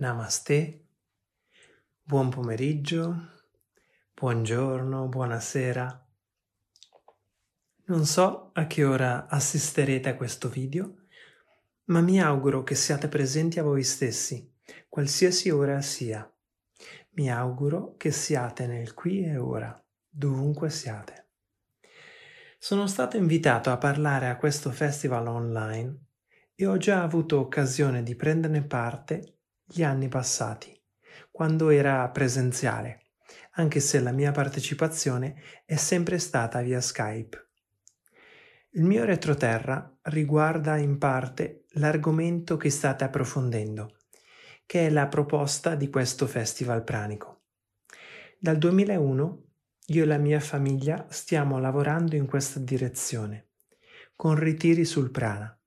[0.00, 0.86] Namaste,
[2.02, 3.32] buon pomeriggio,
[4.14, 6.06] buongiorno, buonasera.
[7.84, 11.02] Non so a che ora assisterete a questo video,
[11.88, 14.50] ma mi auguro che siate presenti a voi stessi,
[14.88, 16.26] qualsiasi ora sia.
[17.10, 21.28] Mi auguro che siate nel qui e ora, dovunque siate.
[22.58, 26.04] Sono stato invitato a parlare a questo festival online
[26.54, 29.34] e ho già avuto occasione di prenderne parte
[29.72, 30.76] gli anni passati,
[31.30, 33.12] quando era presenziale,
[33.52, 37.50] anche se la mia partecipazione è sempre stata via Skype.
[38.70, 43.96] Il mio retroterra riguarda in parte l'argomento che state approfondendo,
[44.66, 47.42] che è la proposta di questo festival pranico.
[48.38, 49.44] Dal 2001
[49.86, 53.50] io e la mia famiglia stiamo lavorando in questa direzione,
[54.16, 55.59] con ritiri sul prana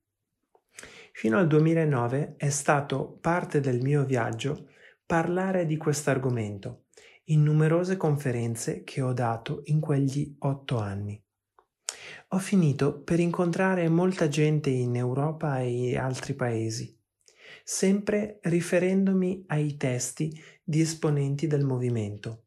[1.16, 4.70] Fino al 2009 è stato parte del mio viaggio
[5.06, 6.86] parlare di questo argomento
[7.26, 11.22] in numerose conferenze che ho dato in quegli otto anni.
[12.30, 16.98] Ho finito per incontrare molta gente in Europa e altri paesi,
[17.62, 22.46] sempre riferendomi ai testi di esponenti del movimento.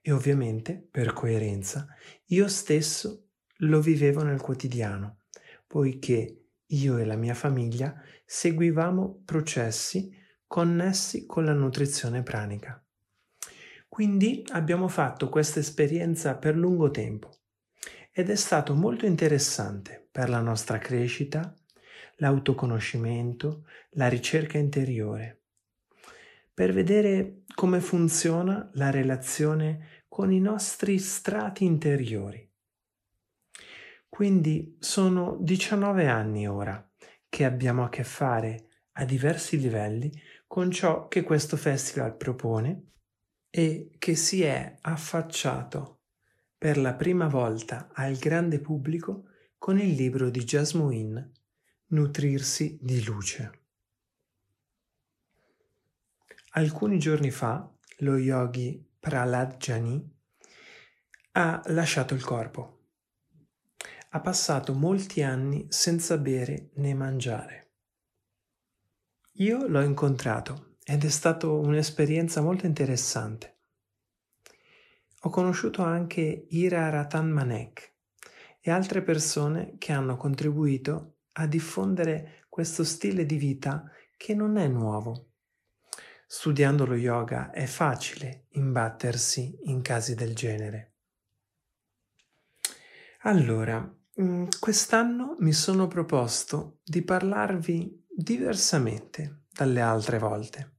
[0.00, 1.86] E ovviamente, per coerenza,
[2.28, 5.24] io stesso lo vivevo nel quotidiano,
[5.66, 10.12] poiché io e la mia famiglia seguivamo processi
[10.46, 12.82] connessi con la nutrizione pranica.
[13.88, 17.30] Quindi abbiamo fatto questa esperienza per lungo tempo
[18.12, 21.54] ed è stato molto interessante per la nostra crescita,
[22.16, 25.42] l'autoconoscimento, la ricerca interiore,
[26.52, 32.48] per vedere come funziona la relazione con i nostri strati interiori
[34.14, 36.88] quindi sono 19 anni ora
[37.28, 40.08] che abbiamo a che fare a diversi livelli
[40.46, 42.92] con ciò che questo festival propone
[43.50, 46.02] e che si è affacciato
[46.56, 49.24] per la prima volta al grande pubblico
[49.58, 51.32] con il libro di Jasmine
[51.86, 53.62] Nutrirsi di luce.
[56.50, 60.08] Alcuni giorni fa lo yogi Prahlad Jani
[61.32, 62.73] ha lasciato il corpo
[64.14, 67.72] ha passato molti anni senza bere né mangiare.
[69.38, 73.56] Io l'ho incontrato ed è stata un'esperienza molto interessante.
[75.22, 77.94] Ho conosciuto anche Ira Ratan Manek
[78.60, 84.68] e altre persone che hanno contribuito a diffondere questo stile di vita che non è
[84.68, 85.32] nuovo.
[86.24, 90.92] Studiando lo yoga è facile imbattersi in casi del genere.
[93.22, 93.92] Allora,
[94.60, 100.72] quest'anno mi sono proposto di parlarvi diversamente dalle altre volte.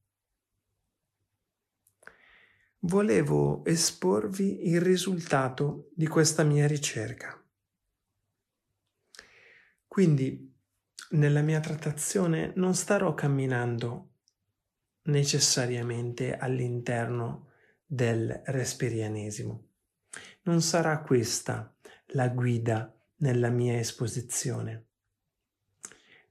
[2.80, 7.38] Volevo esporvi il risultato di questa mia ricerca.
[9.86, 10.54] Quindi
[11.12, 14.12] nella mia trattazione non starò camminando
[15.04, 17.50] necessariamente all'interno
[17.86, 19.68] del respirianesimo.
[20.44, 21.76] Non sarà questa
[22.10, 24.88] la guida nella mia esposizione.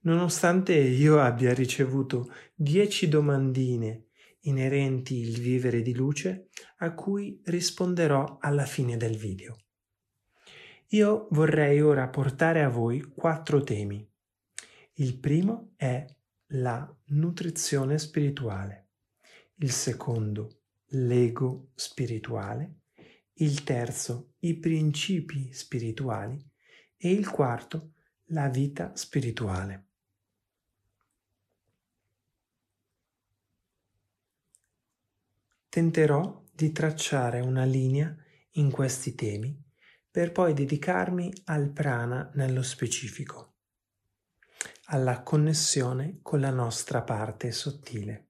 [0.01, 4.09] Nonostante io abbia ricevuto dieci domandine
[4.41, 9.57] inerenti il vivere di luce a cui risponderò alla fine del video.
[10.89, 14.07] Io vorrei ora portare a voi quattro temi.
[14.95, 16.05] Il primo è
[16.49, 18.91] la nutrizione spirituale,
[19.57, 22.83] il secondo l'ego spirituale,
[23.39, 26.53] il terzo i principi spirituali
[27.05, 27.93] e il quarto
[28.29, 29.89] la vita spirituale.
[35.69, 38.17] Tenterò di tracciare una linea
[38.53, 39.55] in questi temi
[40.11, 43.57] per poi dedicarmi al prana nello specifico,
[44.85, 48.29] alla connessione con la nostra parte sottile.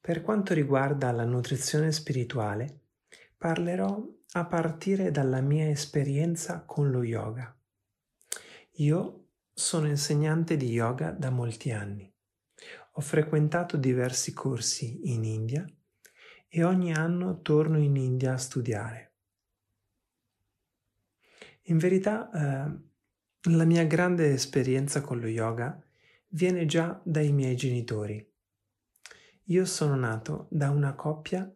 [0.00, 2.80] Per quanto riguarda la nutrizione spirituale,
[3.44, 4.02] parlerò
[4.36, 7.56] a partire dalla mia esperienza con lo yoga.
[8.78, 12.12] Io sono insegnante di yoga da molti anni.
[12.94, 15.64] Ho frequentato diversi corsi in India
[16.48, 19.14] e ogni anno torno in India a studiare.
[21.66, 25.80] In verità, eh, la mia grande esperienza con lo yoga
[26.30, 28.32] viene già dai miei genitori.
[29.44, 31.48] Io sono nato da una coppia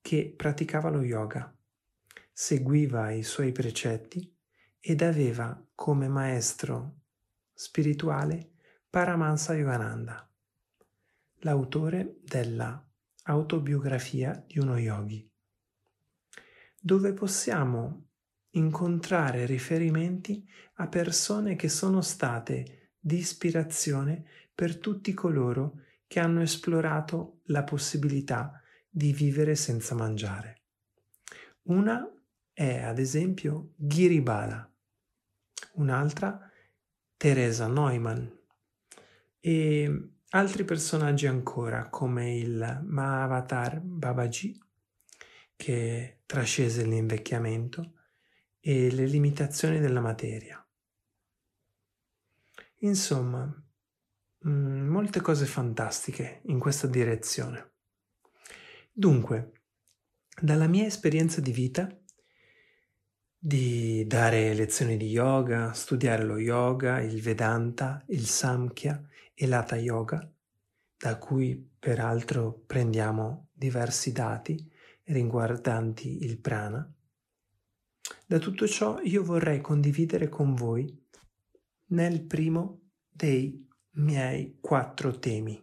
[0.00, 1.53] che praticava lo yoga
[2.36, 4.36] seguiva i suoi precetti
[4.80, 7.02] ed aveva come maestro
[7.54, 8.54] spirituale
[8.90, 10.28] Paramahansa Yogananda,
[11.38, 12.84] l'autore della
[13.22, 15.30] autobiografia di uno yogi,
[16.80, 18.08] dove possiamo
[18.50, 20.44] incontrare riferimenti
[20.74, 28.60] a persone che sono state di ispirazione per tutti coloro che hanno esplorato la possibilità
[28.90, 30.62] di vivere senza mangiare.
[31.62, 32.08] Una
[32.54, 34.72] è ad esempio Giribala,
[35.74, 36.50] un'altra
[37.16, 38.24] Teresa Neumann
[39.40, 44.58] e altri personaggi ancora come il Mahavatar Babaji
[45.56, 47.92] che trascese l'invecchiamento
[48.60, 50.64] e le limitazioni della materia.
[52.78, 53.44] Insomma,
[54.46, 57.72] mm, molte cose fantastiche in questa direzione.
[58.92, 59.62] Dunque,
[60.40, 61.88] dalla mia esperienza di vita,
[63.46, 70.26] di dare lezioni di yoga, studiare lo yoga, il Vedanta, il Samkhya e l'Hatha Yoga,
[70.96, 74.66] da cui peraltro prendiamo diversi dati
[75.02, 76.90] riguardanti il prana,
[78.24, 81.06] da tutto ciò io vorrei condividere con voi
[81.88, 85.62] nel primo dei miei quattro temi.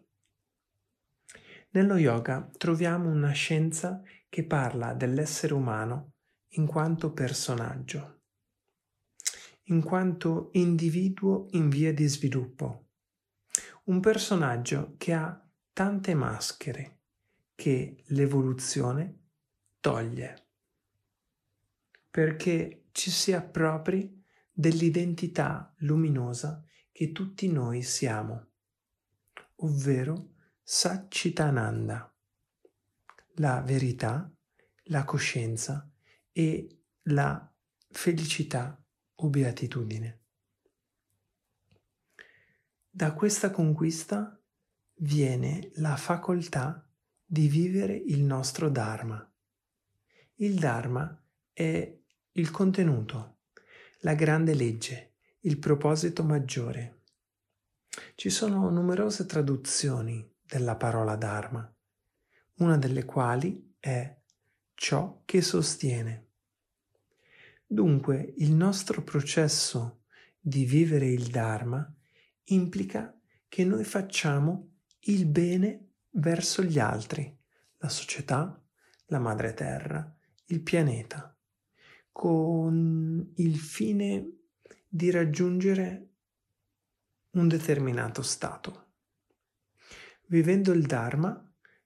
[1.71, 6.11] Nello yoga troviamo una scienza che parla dell'essere umano
[6.55, 8.21] in quanto personaggio,
[9.63, 12.87] in quanto individuo in via di sviluppo,
[13.85, 16.99] un personaggio che ha tante maschere
[17.55, 19.19] che l'evoluzione
[19.79, 20.45] toglie
[22.11, 24.21] perché ci si appropri
[24.51, 28.49] dell'identità luminosa che tutti noi siamo,
[29.57, 32.13] ovvero Satchitananda,
[33.35, 34.29] la verità,
[34.85, 35.90] la coscienza
[36.31, 37.53] e la
[37.89, 38.81] felicità
[39.15, 40.19] o beatitudine.
[42.89, 44.39] Da questa conquista
[44.95, 46.85] viene la facoltà
[47.23, 49.25] di vivere il nostro Dharma.
[50.35, 51.23] Il Dharma
[51.53, 51.99] è
[52.33, 53.39] il contenuto,
[53.99, 57.03] la grande legge, il proposito maggiore.
[58.15, 61.73] Ci sono numerose traduzioni della parola Dharma,
[62.55, 64.20] una delle quali è
[64.81, 66.29] ciò che sostiene.
[67.67, 70.05] Dunque il nostro processo
[70.39, 71.87] di vivere il Dharma
[72.45, 73.15] implica
[73.47, 77.31] che noi facciamo il bene verso gli altri,
[77.77, 78.59] la società,
[79.05, 81.37] la madre terra, il pianeta
[82.11, 84.31] con il fine
[84.87, 86.09] di raggiungere
[87.33, 88.93] un determinato stato.
[90.25, 91.39] Vivendo il Dharma,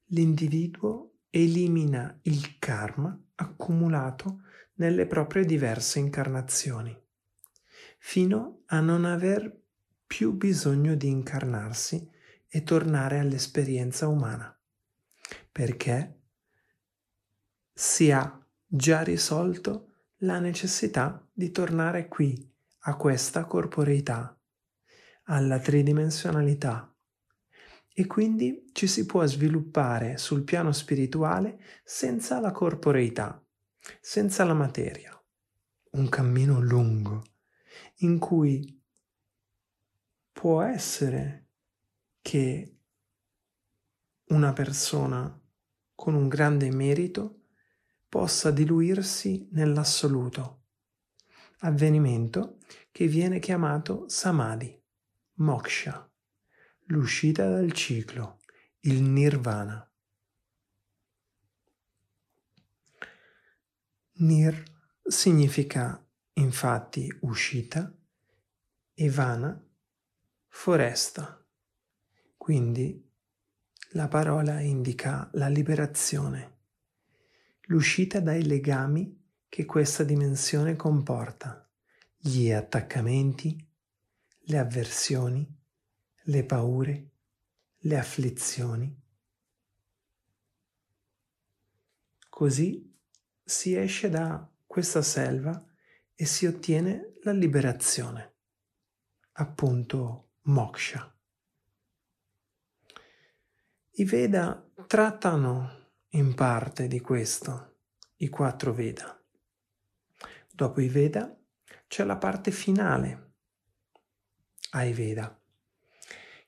[0.06, 4.44] l'individuo elimina il karma accumulato
[4.76, 6.98] nelle proprie diverse incarnazioni,
[7.98, 9.54] fino a non aver
[10.08, 12.10] più bisogno di incarnarsi
[12.48, 14.58] e tornare all'esperienza umana,
[15.52, 16.22] perché
[17.74, 22.50] si ha già risolto la necessità di tornare qui,
[22.88, 24.40] a questa corporeità,
[25.24, 26.95] alla tridimensionalità.
[27.98, 33.42] E quindi ci si può sviluppare sul piano spirituale senza la corporeità,
[34.02, 35.18] senza la materia.
[35.92, 37.24] Un cammino lungo
[38.00, 38.82] in cui
[40.34, 41.48] può essere
[42.22, 42.80] che
[44.26, 45.42] una persona
[45.96, 47.44] con un grande merito
[48.10, 50.64] possa diluirsi nell'assoluto,
[51.60, 52.58] avvenimento
[52.92, 54.78] che viene chiamato samadhi,
[55.36, 56.10] moksha,
[56.86, 58.40] l'uscita dal ciclo,
[58.82, 59.90] il nirvana.
[64.18, 64.64] Nir
[65.04, 67.92] significa infatti uscita.
[68.98, 69.62] E vana
[70.48, 71.46] foresta,
[72.38, 73.06] quindi
[73.90, 76.60] la parola indica la liberazione.
[77.64, 81.70] L'uscita dai legami che questa dimensione comporta,
[82.18, 83.70] gli attaccamenti,
[84.48, 85.46] le avversioni,
[86.28, 87.12] le paure,
[87.78, 89.04] le afflizioni.
[92.30, 92.94] Così
[93.44, 95.64] si esce da questa selva
[96.16, 98.36] e si ottiene la liberazione,
[99.34, 101.16] appunto moksha.
[103.98, 107.82] I Veda trattano in parte di questo,
[108.18, 109.24] i quattro Veda.
[110.52, 111.38] Dopo i Veda
[111.88, 113.34] c'è la parte finale
[114.72, 115.40] ai Veda,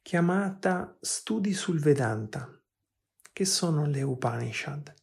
[0.07, 2.49] chiamata Studi sul Vedanta,
[3.33, 4.93] che sono le Upanishad,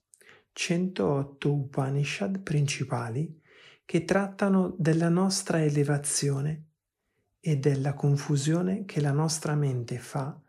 [0.50, 3.38] 108 Upanishad principali
[3.84, 6.68] che trattano della nostra elevazione
[7.38, 10.40] e della confusione che la nostra mente fa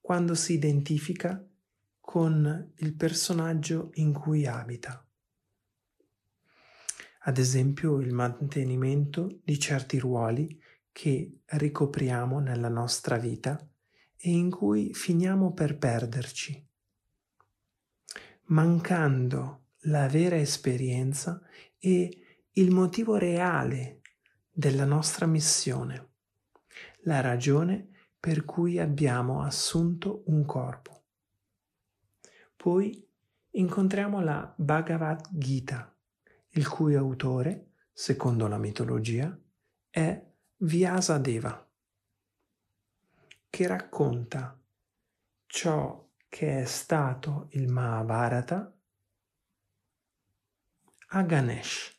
[0.00, 1.46] quando si identifica
[2.00, 5.06] con il personaggio in cui abita.
[7.24, 10.58] Ad esempio il mantenimento di certi ruoli
[10.90, 13.62] che ricopriamo nella nostra vita
[14.24, 16.64] e in cui finiamo per perderci,
[18.44, 21.42] mancando la vera esperienza
[21.76, 22.18] e
[22.52, 24.00] il motivo reale
[24.48, 26.10] della nostra missione,
[27.00, 27.88] la ragione
[28.20, 31.02] per cui abbiamo assunto un corpo.
[32.54, 33.04] Poi
[33.50, 35.92] incontriamo la Bhagavad Gita,
[36.50, 39.36] il cui autore, secondo la mitologia,
[39.90, 40.24] è
[40.58, 41.71] Vyasadeva,
[43.52, 44.58] che racconta
[45.44, 48.74] ciò che è stato il Mahabharata
[51.08, 51.94] a Ganesh,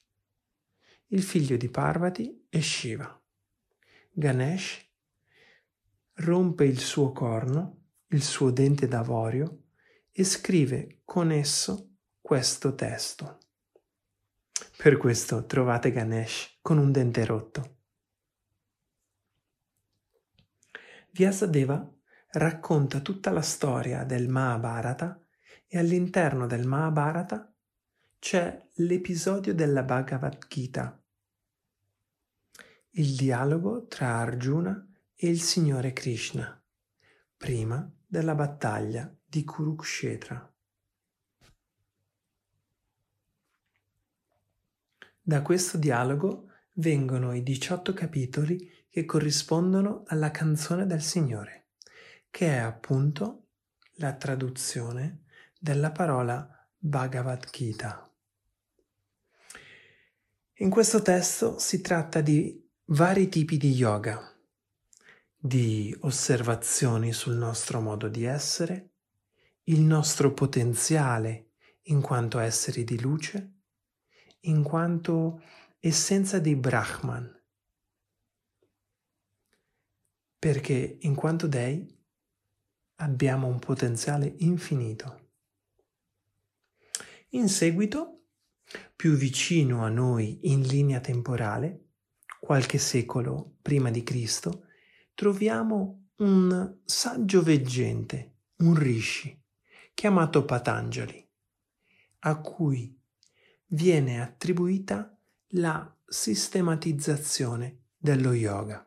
[1.10, 3.22] il figlio di Parvati e Shiva.
[4.12, 4.84] Ganesh
[6.14, 9.66] rompe il suo corno, il suo dente d'avorio,
[10.12, 13.38] e scrive con esso questo testo.
[14.76, 17.82] Per questo trovate Ganesh con un dente rotto.
[21.14, 21.88] Vyasadeva
[22.32, 25.24] racconta tutta la storia del Mahabharata
[25.68, 27.54] e all'interno del Mahabharata
[28.18, 31.00] c'è l'episodio della Bhagavad Gita,
[32.92, 36.60] il dialogo tra Arjuna e il Signore Krishna,
[37.38, 40.52] prima della battaglia di Kurukshetra.
[45.22, 51.70] Da questo dialogo vengono i 18 capitoli che corrispondono alla canzone del Signore,
[52.30, 53.48] che è appunto
[53.94, 55.24] la traduzione
[55.60, 56.48] della parola
[56.78, 58.08] Bhagavad Gita.
[60.58, 64.32] In questo testo si tratta di vari tipi di yoga,
[65.36, 68.92] di osservazioni sul nostro modo di essere,
[69.64, 71.54] il nostro potenziale
[71.86, 73.54] in quanto esseri di luce,
[74.42, 75.42] in quanto
[75.80, 77.33] essenza di Brahman,
[80.44, 81.88] perché in quanto dei
[82.96, 85.30] abbiamo un potenziale infinito.
[87.30, 88.26] In seguito,
[88.94, 91.92] più vicino a noi in linea temporale,
[92.42, 94.66] qualche secolo prima di Cristo,
[95.14, 99.42] troviamo un saggio veggente, un rishi,
[99.94, 101.26] chiamato Patanjali,
[102.20, 102.94] a cui
[103.68, 105.18] viene attribuita
[105.52, 108.86] la sistematizzazione dello yoga.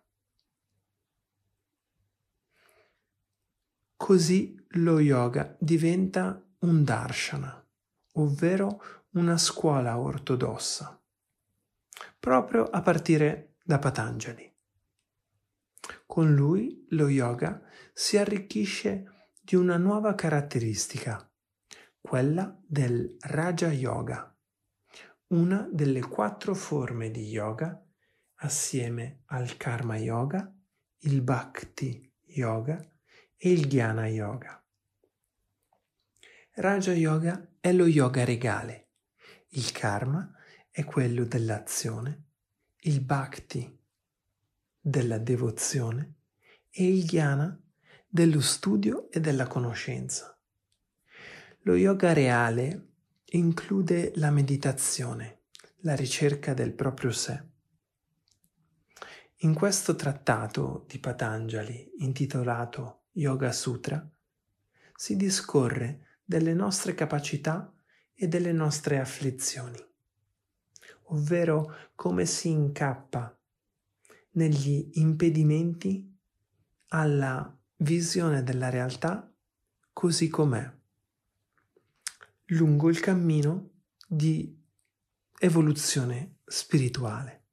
[3.96, 7.66] Così lo yoga diventa un darshana,
[8.12, 11.02] ovvero una scuola ortodossa,
[12.18, 14.54] proprio a partire da Patanjali.
[16.04, 17.62] Con lui lo yoga
[17.92, 21.28] si arricchisce di una nuova caratteristica,
[21.98, 24.36] quella del Raja Yoga,
[25.28, 27.82] una delle quattro forme di yoga
[28.40, 30.54] assieme al Karma Yoga,
[30.98, 32.78] il Bhakti Yoga
[33.36, 34.62] e il Jnana Yoga.
[36.52, 38.88] Raja Yoga è lo yoga regale,
[39.50, 40.32] il Karma
[40.70, 42.24] è quello dell'azione,
[42.80, 43.78] il Bhakti
[44.80, 46.14] della devozione
[46.70, 47.60] e il Jnana
[48.06, 50.38] dello studio e della conoscenza.
[51.60, 52.88] Lo yoga reale
[53.30, 55.40] include la meditazione,
[55.80, 57.42] la ricerca del proprio sé.
[59.40, 64.06] In questo trattato di Patanjali intitolato Yoga Sutra,
[64.94, 67.72] si discorre delle nostre capacità
[68.14, 69.82] e delle nostre afflizioni,
[71.04, 73.34] ovvero come si incappa
[74.32, 76.14] negli impedimenti
[76.88, 79.32] alla visione della realtà
[79.94, 80.70] così com'è,
[82.46, 83.70] lungo il cammino
[84.06, 84.62] di
[85.38, 87.44] evoluzione spirituale.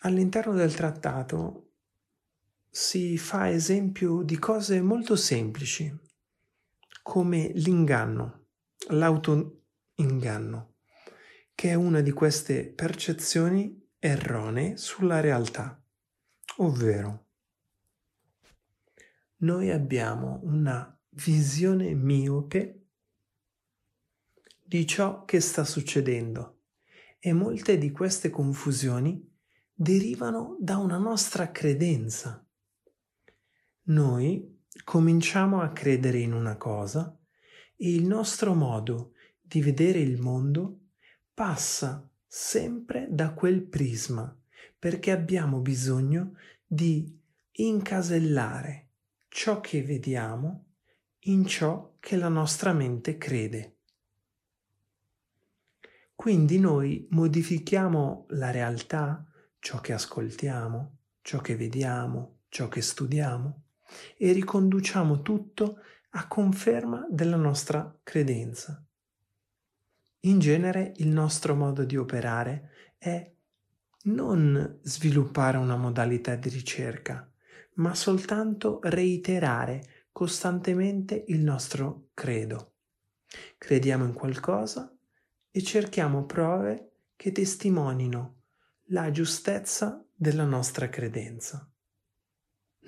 [0.00, 1.69] All'interno del trattato
[2.72, 5.92] si fa esempio di cose molto semplici,
[7.02, 8.46] come l'inganno,
[8.90, 10.74] l'autoinganno,
[11.52, 15.82] che è una di queste percezioni erronee sulla realtà,
[16.58, 17.26] ovvero
[19.38, 22.84] noi abbiamo una visione miope
[24.62, 26.60] di ciò che sta succedendo
[27.18, 29.28] e molte di queste confusioni
[29.72, 32.44] derivano da una nostra credenza
[33.90, 37.16] noi cominciamo a credere in una cosa
[37.76, 40.78] e il nostro modo di vedere il mondo
[41.34, 44.34] passa sempre da quel prisma
[44.78, 47.18] perché abbiamo bisogno di
[47.52, 48.90] incasellare
[49.28, 50.66] ciò che vediamo
[51.24, 53.76] in ciò che la nostra mente crede.
[56.14, 59.26] Quindi noi modifichiamo la realtà,
[59.58, 63.64] ciò che ascoltiamo, ciò che vediamo, ciò che studiamo
[64.16, 65.78] e riconduciamo tutto
[66.10, 68.84] a conferma della nostra credenza.
[70.20, 73.32] In genere il nostro modo di operare è
[74.02, 77.30] non sviluppare una modalità di ricerca,
[77.74, 82.74] ma soltanto reiterare costantemente il nostro credo.
[83.56, 84.94] Crediamo in qualcosa
[85.50, 88.42] e cerchiamo prove che testimonino
[88.86, 91.69] la giustezza della nostra credenza.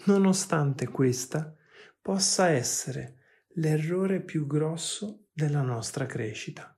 [0.06, 1.54] Nonostante questa
[2.00, 3.18] possa essere
[3.54, 6.76] l'errore più grosso della nostra crescita.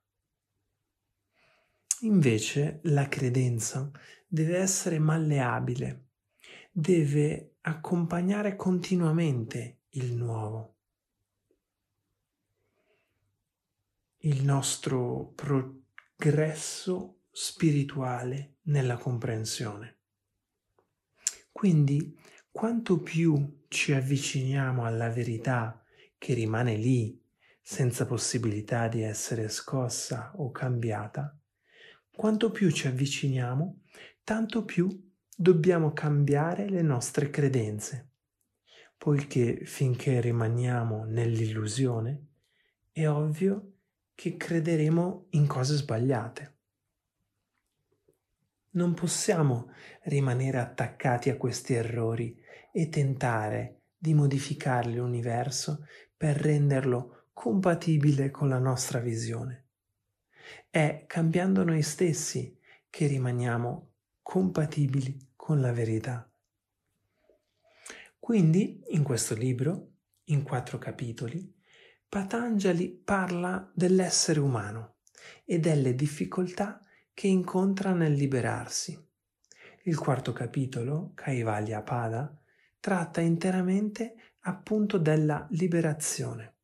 [2.01, 3.91] Invece la credenza
[4.27, 6.09] deve essere malleabile,
[6.71, 10.77] deve accompagnare continuamente il nuovo.
[14.19, 19.99] Il nostro progresso spirituale nella comprensione.
[21.53, 22.19] Quindi,
[22.57, 25.85] quanto più ci avviciniamo alla verità
[26.17, 27.21] che rimane lì,
[27.61, 31.37] senza possibilità di essere scossa o cambiata,
[32.15, 33.81] quanto più ci avviciniamo,
[34.23, 34.89] tanto più
[35.37, 38.11] dobbiamo cambiare le nostre credenze,
[38.97, 42.27] poiché finché rimaniamo nell'illusione,
[42.93, 43.73] è ovvio
[44.15, 46.57] che crederemo in cose sbagliate.
[48.75, 49.73] Non possiamo
[50.05, 52.43] rimanere attaccati a questi errori
[52.77, 59.67] e tentare di modificare l'universo per renderlo compatibile con la nostra visione.
[60.69, 62.59] È cambiando noi stessi
[62.91, 66.29] che rimaniamo compatibili con la verità.
[68.19, 69.93] Quindi, in questo libro,
[70.25, 71.55] in quattro capitoli,
[72.09, 74.97] Patanjali parla dell'essere umano
[75.45, 79.01] e delle difficoltà che incontra nel liberarsi.
[79.85, 82.37] Il quarto capitolo, Kaivalya Pada,
[82.85, 86.57] tratta interamente appunto della liberazione,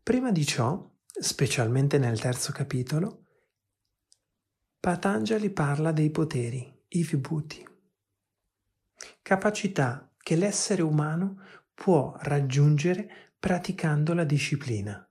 [0.00, 3.24] Prima di ciò, specialmente nel terzo capitolo,
[4.78, 7.66] Patanjali parla dei poteri, i vibhuti,
[9.22, 11.42] capacità che l'essere umano
[11.74, 15.04] può raggiungere praticando la disciplina.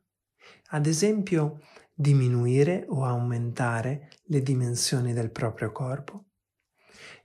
[0.67, 1.61] Ad esempio,
[1.91, 6.25] diminuire o aumentare le dimensioni del proprio corpo,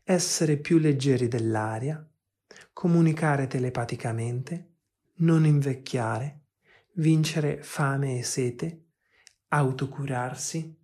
[0.02, 2.02] essere più leggeri dell'aria,
[2.72, 4.70] comunicare telepaticamente,
[5.16, 6.40] non invecchiare,
[6.94, 8.84] vincere fame e sete,
[9.48, 10.74] autocurarsi,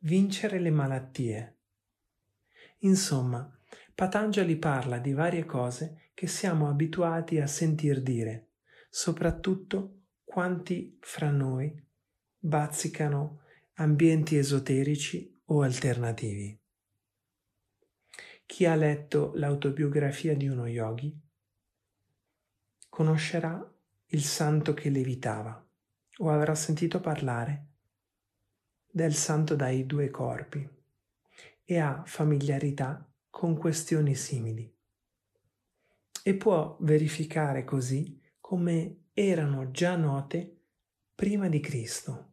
[0.00, 1.58] vincere le malattie.
[2.78, 3.48] Insomma,
[3.94, 8.49] Patanjali parla di varie cose che siamo abituati a sentir dire,
[8.90, 11.72] soprattutto quanti fra noi
[12.36, 13.42] bazzicano
[13.74, 16.58] ambienti esoterici o alternativi.
[18.44, 21.18] Chi ha letto l'autobiografia di uno yogi
[22.88, 23.74] conoscerà
[24.06, 25.64] il santo che levitava
[26.18, 27.66] o avrà sentito parlare
[28.90, 30.68] del santo dai due corpi
[31.64, 34.76] e ha familiarità con questioni simili
[36.22, 38.19] e può verificare così
[38.50, 40.62] come erano già note
[41.14, 42.32] prima di Cristo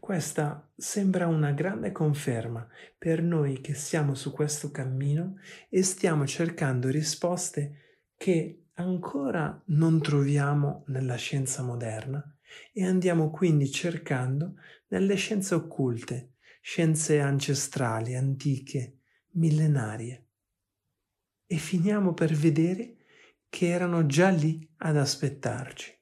[0.00, 2.66] questa sembra una grande conferma
[2.98, 5.36] per noi che siamo su questo cammino
[5.68, 12.36] e stiamo cercando risposte che ancora non troviamo nella scienza moderna
[12.72, 14.54] e andiamo quindi cercando
[14.88, 19.02] nelle scienze occulte, scienze ancestrali, antiche,
[19.34, 20.26] millenarie.
[21.46, 22.99] E finiamo per vedere
[23.50, 25.98] che erano già lì ad aspettarci.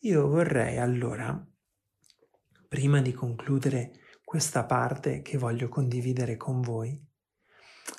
[0.00, 1.44] Io vorrei allora
[2.68, 7.00] prima di concludere questa parte che voglio condividere con voi,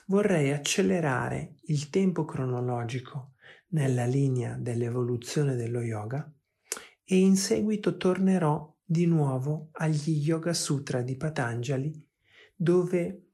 [0.07, 3.33] vorrei accelerare il tempo cronologico
[3.69, 6.31] nella linea dell'evoluzione dello yoga
[7.03, 12.05] e in seguito tornerò di nuovo agli Yoga Sutra di Patanjali
[12.55, 13.29] dove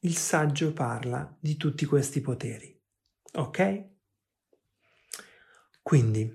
[0.00, 2.75] il saggio parla di tutti questi poteri.
[3.36, 3.88] Ok?
[5.82, 6.34] Quindi,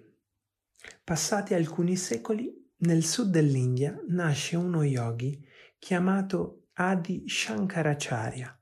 [1.04, 5.44] passati alcuni secoli, nel sud dell'India nasce uno yogi
[5.78, 8.60] chiamato Adi Shankaracharya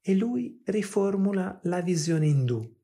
[0.00, 2.80] e lui riformula la visione indù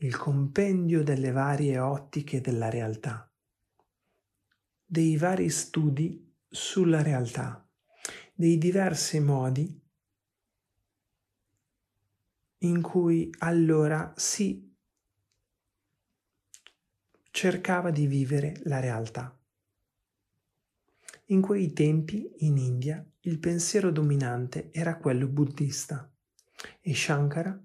[0.00, 3.28] il compendio delle varie ottiche della realtà,
[4.84, 7.68] dei vari studi sulla realtà,
[8.32, 9.86] dei diversi modi
[12.58, 14.74] in cui allora si
[17.30, 19.32] cercava di vivere la realtà.
[21.26, 26.10] In quei tempi, in India, il pensiero dominante era quello buddista
[26.80, 27.60] e Shankara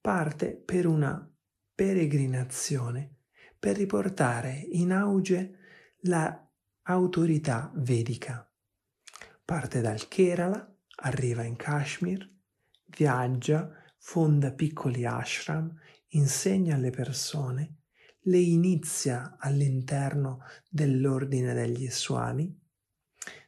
[0.00, 1.30] parte per una
[1.74, 3.18] peregrinazione
[3.58, 5.58] per riportare in auge
[6.00, 8.50] l'autorità vedica.
[9.44, 12.28] Parte dal Kerala, arriva in Kashmir,
[12.86, 13.70] viaggia,
[14.04, 15.72] fonda piccoli ashram,
[16.08, 17.76] insegna alle persone,
[18.22, 22.60] le inizia all'interno dell'ordine degli Swami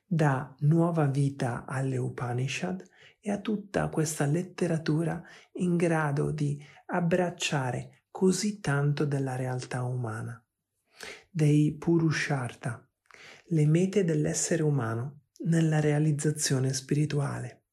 [0.06, 2.88] dà nuova vita alle Upanishad
[3.18, 5.20] e a tutta questa letteratura
[5.54, 10.40] in grado di abbracciare così tanto della realtà umana,
[11.28, 12.88] dei Purushartha,
[13.46, 17.63] le mete dell'essere umano nella realizzazione spirituale.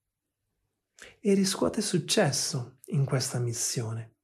[1.24, 4.16] E riscuote successo in questa missione.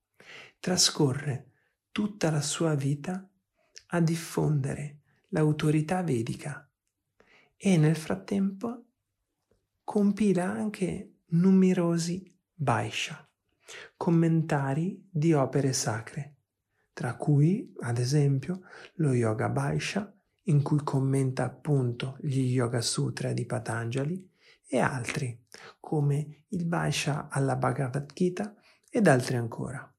[0.60, 1.52] Trascorre
[1.92, 3.30] tutta la sua vita
[3.90, 6.68] a diffondere l'autorità vedica
[7.56, 8.86] e nel frattempo
[9.84, 13.30] compila anche numerosi Baisha,
[13.96, 16.38] commentari di opere sacre,
[16.94, 18.62] tra cui, ad esempio,
[18.96, 20.12] lo Yoga Baisha,
[20.46, 24.32] in cui commenta appunto gli Yoga Sutra di Patanjali,
[24.68, 25.46] e altri,
[25.80, 28.54] come il Baisha alla Bhagavad Gita
[28.90, 29.92] ed altri ancora.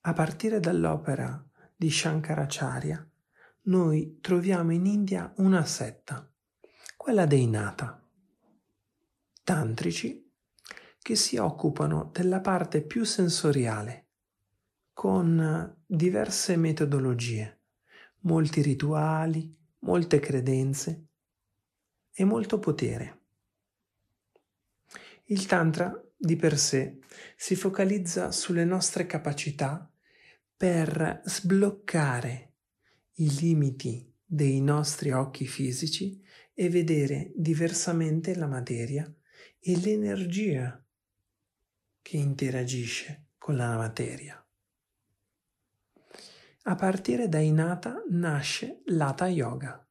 [0.00, 1.42] A partire dall'opera
[1.74, 3.06] di Shankaracharya,
[3.62, 6.30] noi troviamo in India una setta,
[6.96, 8.02] quella dei Nata,
[9.42, 10.30] tantrici
[10.98, 14.08] che si occupano della parte più sensoriale,
[14.92, 17.60] con diverse metodologie,
[18.20, 21.06] molti rituali, molte credenze
[22.12, 23.20] e molto potere.
[25.26, 26.98] Il Tantra di per sé
[27.36, 29.90] si focalizza sulle nostre capacità
[30.56, 32.54] per sbloccare
[33.14, 36.20] i limiti dei nostri occhi fisici
[36.52, 39.10] e vedere diversamente la materia
[39.60, 40.84] e l'energia
[42.02, 44.37] che interagisce con la materia.
[46.68, 49.86] A partire da Inata nasce l'Ata Yoga,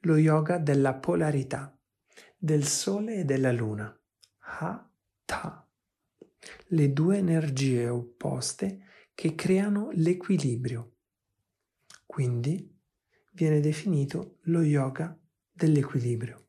[0.00, 1.78] lo yoga della polarità,
[2.36, 3.94] del Sole e della Luna,
[4.38, 5.68] Ha-Ta,
[6.68, 8.84] le due energie opposte
[9.14, 10.96] che creano l'equilibrio
[12.16, 12.74] quindi
[13.32, 15.14] viene definito lo yoga
[15.52, 16.46] dell'equilibrio.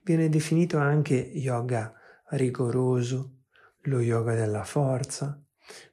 [0.00, 1.92] Viene definito anche yoga
[2.30, 3.42] rigoroso,
[3.82, 5.38] lo yoga della forza,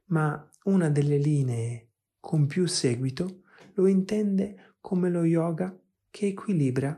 [0.06, 1.93] ma una delle linee
[2.24, 3.42] con più seguito
[3.74, 5.78] lo intende come lo yoga
[6.10, 6.98] che equilibra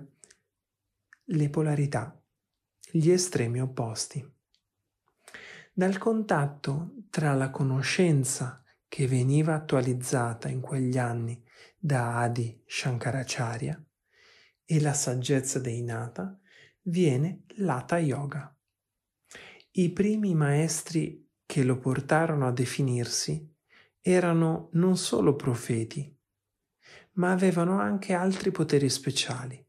[1.24, 2.22] le polarità,
[2.92, 4.24] gli estremi opposti.
[5.74, 11.44] Dal contatto tra la conoscenza che veniva attualizzata in quegli anni
[11.76, 13.84] da Adi Shankaracharya
[14.64, 16.40] e la saggezza dei Nata
[16.82, 18.56] viene l'Ata Yoga.
[19.72, 23.54] I primi maestri che lo portarono a definirsi
[24.08, 26.16] erano non solo profeti,
[27.14, 29.68] ma avevano anche altri poteri speciali,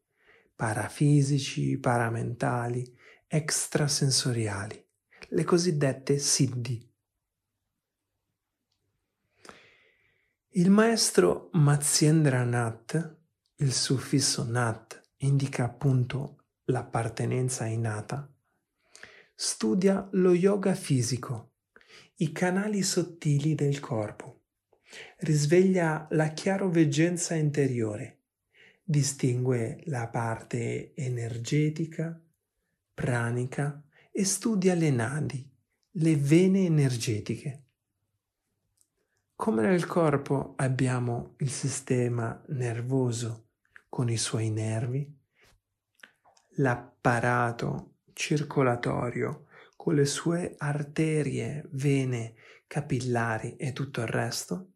[0.55, 2.95] parafisici, paramentali,
[3.25, 4.87] extrasensoriali,
[5.29, 6.87] le cosiddette siddhi.
[10.49, 13.17] Il maestro Matsyendra Nath,
[13.55, 18.31] il suffisso Nath indica appunto l'appartenenza innata,
[19.33, 21.53] studia lo yoga fisico,
[22.19, 24.41] i canali sottili del corpo,
[25.17, 28.21] risveglia la chiaroveggenza interiore,
[28.83, 32.19] distingue la parte energetica,
[32.91, 35.47] pranica e studia le nadi,
[35.91, 37.65] le vene energetiche.
[39.35, 43.49] Come nel corpo abbiamo il sistema nervoso
[43.89, 45.15] con i suoi nervi,
[46.55, 49.45] l'apparato circolatorio
[49.87, 52.33] con le sue arterie, vene,
[52.67, 54.73] capillari e tutto il resto,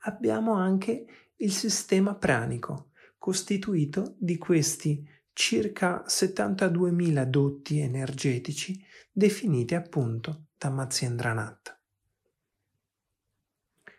[0.00, 10.68] abbiamo anche il sistema pranico, costituito di questi circa 72.000 dotti energetici definiti appunto da
[10.68, 11.80] Matsyendranatha.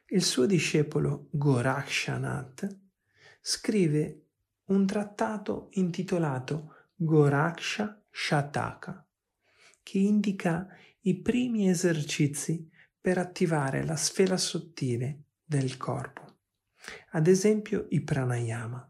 [0.09, 2.77] Il suo discepolo Gorakshanath
[3.41, 4.25] scrive
[4.65, 9.07] un trattato intitolato Goraksha Shataka,
[9.83, 10.67] che indica
[11.01, 16.39] i primi esercizi per attivare la sfera sottile del corpo,
[17.11, 18.85] ad esempio i pranayama.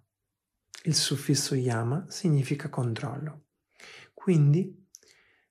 [0.84, 3.46] Il suffisso yama significa controllo,
[4.14, 4.88] quindi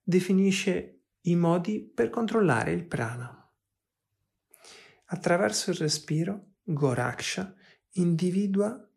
[0.03, 3.37] definisce i modi per controllare il prana.
[5.05, 7.53] Attraverso il respiro, Goraksha
[7.93, 8.89] individua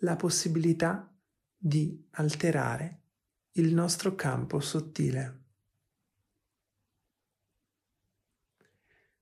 [0.00, 1.12] la possibilità
[1.56, 3.00] di alterare
[3.52, 5.46] il nostro campo sottile.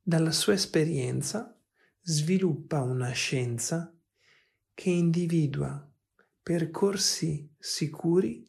[0.08, 1.60] Dalla sua esperienza
[2.00, 3.92] sviluppa una scienza
[4.72, 5.84] che individua
[6.40, 8.48] percorsi sicuri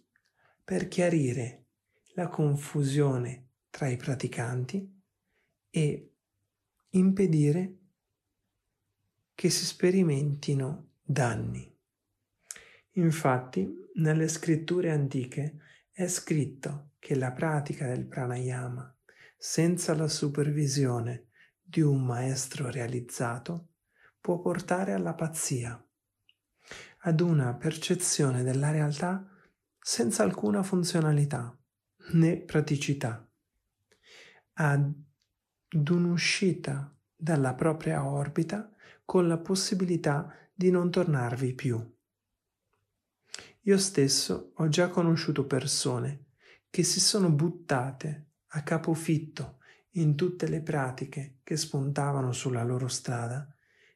[0.64, 1.66] per chiarire
[2.14, 5.02] la confusione tra i praticanti
[5.72, 6.12] e
[6.90, 7.78] impedire
[9.34, 11.76] che si sperimentino danni.
[12.92, 15.58] Infatti, nelle scritture antiche
[15.92, 18.96] è scritto che la pratica del pranayama,
[19.36, 21.27] senza la supervisione
[21.70, 23.74] di un maestro realizzato,
[24.22, 25.86] può portare alla pazzia,
[27.00, 29.30] ad una percezione della realtà
[29.78, 31.58] senza alcuna funzionalità
[32.14, 33.30] né praticità,
[34.54, 34.94] ad
[35.90, 38.72] un'uscita dalla propria orbita
[39.04, 41.96] con la possibilità di non tornarvi più.
[43.62, 46.28] Io stesso ho già conosciuto persone
[46.70, 49.60] che si sono buttate a capofitto
[50.00, 53.48] in tutte le pratiche che spuntavano sulla loro strada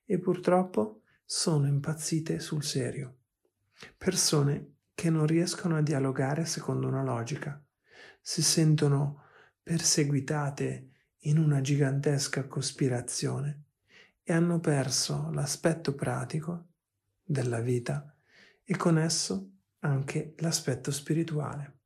[0.06, 3.18] e purtroppo sono impazzite sul serio.
[3.98, 7.64] Persone che non riescono a dialogare secondo una logica,
[8.20, 9.24] si sentono
[9.64, 13.64] perseguitate in una gigantesca cospirazione
[14.24, 16.68] e hanno perso l'aspetto pratico
[17.24, 18.16] della vita
[18.64, 21.81] e con esso anche l'aspetto spirituale.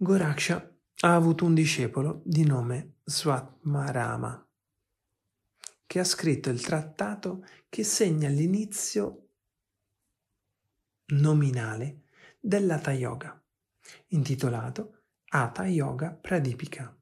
[0.00, 4.48] Goraksha ha avuto un discepolo di nome Swatmarama,
[5.84, 9.30] che ha scritto il trattato che segna l'inizio
[11.06, 12.02] nominale
[12.38, 13.42] dell'Hatha Yoga,
[14.10, 16.96] intitolato Hatha Yoga Pradipika.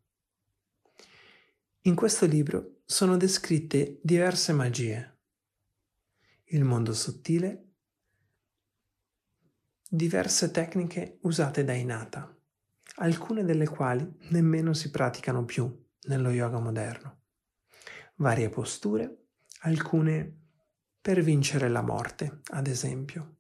[1.82, 5.18] In questo libro sono descritte diverse magie,
[6.44, 7.72] il mondo sottile,
[9.86, 12.30] diverse tecniche usate da Inata,
[12.96, 17.22] alcune delle quali nemmeno si praticano più nello yoga moderno,
[18.16, 19.26] varie posture,
[19.60, 20.44] alcune
[21.00, 23.38] per vincere la morte, ad esempio.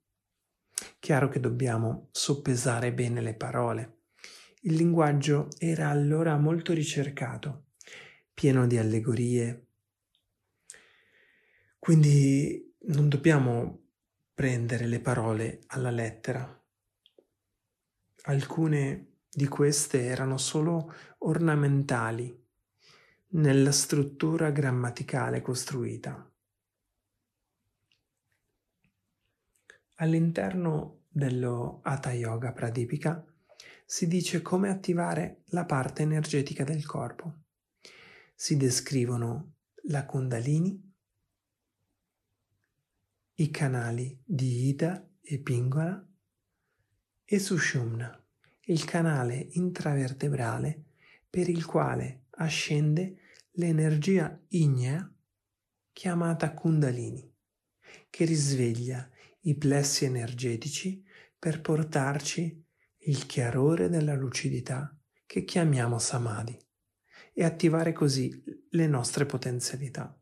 [0.98, 3.96] Chiaro che dobbiamo soppesare bene le parole
[4.66, 7.66] il linguaggio era allora molto ricercato,
[8.34, 9.66] pieno di allegorie.
[11.78, 13.90] Quindi non dobbiamo
[14.34, 16.64] prendere le parole alla lettera.
[18.22, 22.42] Alcune di queste erano solo ornamentali
[23.32, 26.32] nella struttura grammaticale costruita.
[29.96, 33.22] All'interno dello Hatha Yoga Pradipika
[33.84, 37.42] si dice come attivare la parte energetica del corpo.
[38.34, 39.56] Si descrivono
[39.88, 40.94] la Kundalini,
[43.34, 46.02] i canali di Ida e Pingola
[47.22, 48.25] e Sushumna,
[48.68, 50.84] il canale intravertebrale
[51.28, 53.18] per il quale ascende
[53.52, 55.08] l'energia ignea
[55.92, 57.32] chiamata Kundalini,
[58.10, 59.08] che risveglia
[59.42, 61.04] i plessi energetici
[61.38, 62.64] per portarci
[62.98, 66.58] il chiarore della lucidità che chiamiamo samadhi
[67.32, 70.18] e attivare così le nostre potenzialità.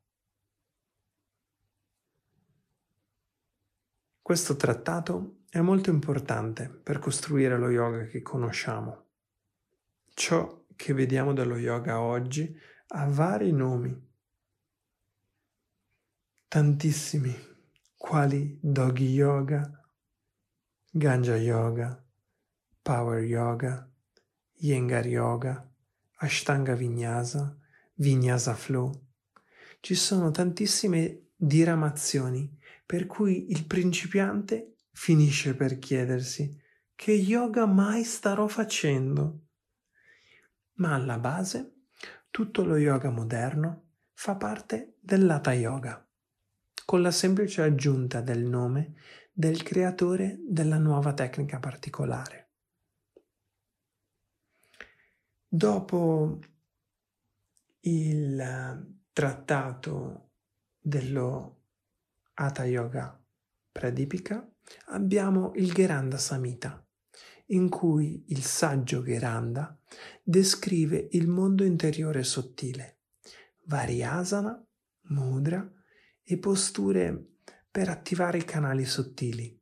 [4.20, 9.04] Questo trattato è molto importante per costruire lo yoga che conosciamo.
[10.12, 13.96] Ciò che vediamo dello yoga oggi ha vari nomi,
[16.48, 17.32] tantissimi,
[17.96, 19.80] quali Doggy Yoga,
[20.90, 22.04] Ganja Yoga,
[22.82, 23.88] Power Yoga,
[24.54, 25.72] Yengar Yoga,
[26.16, 27.56] Ashtanga Vinyasa,
[27.94, 28.90] Vinyasa Flow.
[29.78, 36.58] Ci sono tantissime diramazioni per cui il principiante finisce per chiedersi
[36.94, 39.40] che yoga mai starò facendo.
[40.74, 41.72] Ma alla base
[42.30, 46.06] tutto lo yoga moderno fa parte dell'Hatha Yoga,
[46.84, 48.94] con la semplice aggiunta del nome
[49.32, 52.50] del creatore della nuova tecnica particolare.
[55.46, 56.38] Dopo
[57.80, 60.30] il trattato
[60.80, 61.62] dello
[62.34, 63.20] Hatha Yoga
[63.70, 64.48] Pradipika
[64.86, 66.84] abbiamo il Gheranda Samhita,
[67.46, 69.78] in cui il saggio Gheranda
[70.22, 73.00] descrive il mondo interiore sottile,
[73.64, 74.62] variasana,
[75.08, 75.70] mudra
[76.22, 77.36] e posture
[77.70, 79.60] per attivare i canali sottili.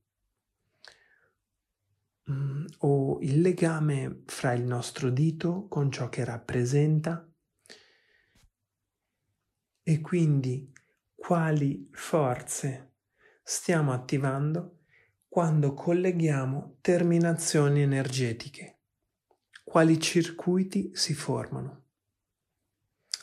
[2.30, 7.28] Mm, o il legame fra il nostro dito con ciò che rappresenta.
[9.84, 10.72] E quindi
[11.14, 12.92] quali forze
[13.42, 14.71] stiamo attivando
[15.32, 18.80] quando colleghiamo terminazioni energetiche,
[19.64, 21.84] quali circuiti si formano.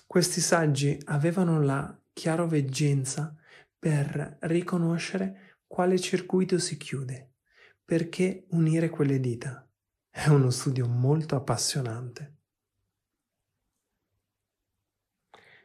[0.08, 3.38] Questi saggi avevano la chiaroveggenza
[3.78, 7.34] per riconoscere quale circuito si chiude,
[7.86, 9.70] perché unire quelle dita.
[10.10, 12.38] È uno studio molto appassionante.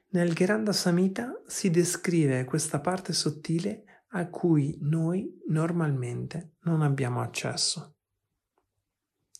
[0.08, 3.83] Nel Gheranda Samhita si descrive questa parte sottile
[4.16, 7.96] a cui noi normalmente non abbiamo accesso.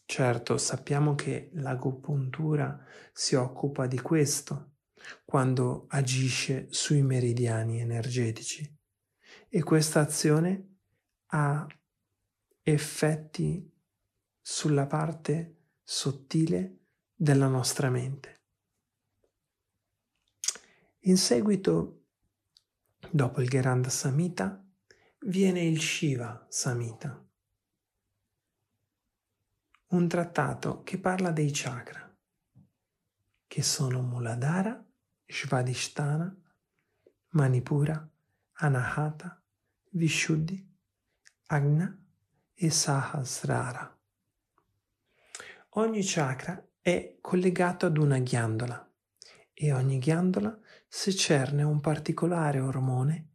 [0.04, 4.72] Certo, sappiamo che l'agopuntura si occupa di questo
[5.24, 8.78] quando agisce sui meridiani energetici
[9.48, 10.78] e questa azione
[11.26, 11.66] ha
[12.62, 13.72] effetti
[14.40, 16.80] sulla parte sottile
[17.14, 18.42] della nostra mente.
[21.06, 22.06] In seguito,
[23.10, 24.63] dopo il Gheranda Samhita,
[25.26, 27.26] viene il Shiva Samhita,
[29.88, 32.14] un trattato che parla dei chakra,
[33.46, 34.84] che sono Muladhara,
[35.24, 36.36] Svadhisthana,
[37.28, 38.06] Manipura,
[38.52, 39.42] Anahata,
[39.92, 40.70] Vishuddhi,
[41.46, 41.98] Agna
[42.52, 43.98] e Sahasrara.
[45.70, 48.92] Ogni chakra è collegato ad una ghiandola
[49.54, 53.28] e ogni ghiandola secerne un particolare ormone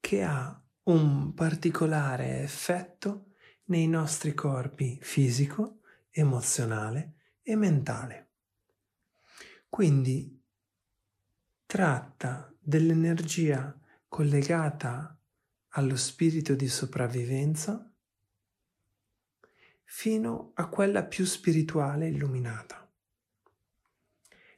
[0.00, 3.34] che ha un particolare effetto
[3.66, 8.30] nei nostri corpi fisico, emozionale e mentale.
[9.68, 10.42] Quindi
[11.66, 15.16] tratta dell'energia collegata
[15.68, 17.88] allo spirito di sopravvivenza
[19.84, 22.88] fino a quella più spirituale illuminata.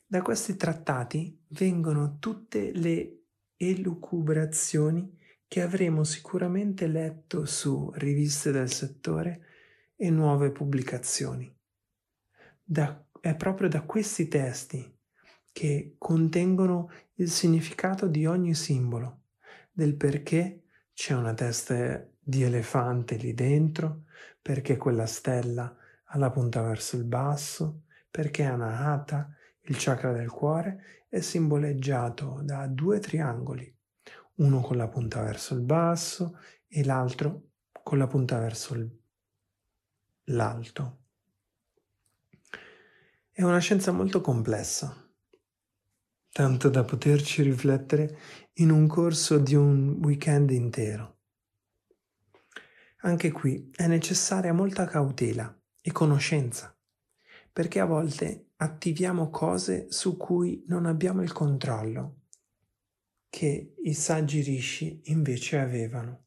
[0.07, 3.25] Da questi trattati vengono tutte le
[3.57, 5.21] elucubrazioni
[5.53, 9.43] che avremo sicuramente letto su riviste del settore
[9.97, 11.55] e nuove pubblicazioni.
[12.65, 14.99] Da, è proprio da questi testi
[15.53, 19.25] che contengono il significato di ogni simbolo,
[19.71, 24.05] del perché c'è una testa di elefante lì dentro,
[24.41, 31.05] perché quella stella ha la punta verso il basso, perché Anahata, il chakra del cuore,
[31.11, 33.81] è simboleggiato da due triangoli
[34.43, 37.51] uno con la punta verso il basso e l'altro
[37.83, 39.01] con la punta verso
[40.25, 40.99] l'alto.
[43.31, 44.95] È una scienza molto complessa,
[46.31, 48.19] tanto da poterci riflettere
[48.55, 51.19] in un corso di un weekend intero.
[53.05, 56.77] Anche qui è necessaria molta cautela e conoscenza,
[57.53, 62.22] perché a volte attiviamo cose su cui non abbiamo il controllo
[63.33, 66.27] che i saggi rishi invece avevano,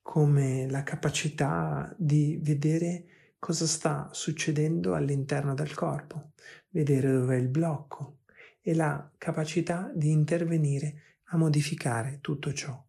[0.00, 6.32] come la capacità di vedere cosa sta succedendo all'interno del corpo,
[6.70, 8.20] vedere dove è il blocco
[8.62, 12.82] e la capacità di intervenire a modificare tutto ciò.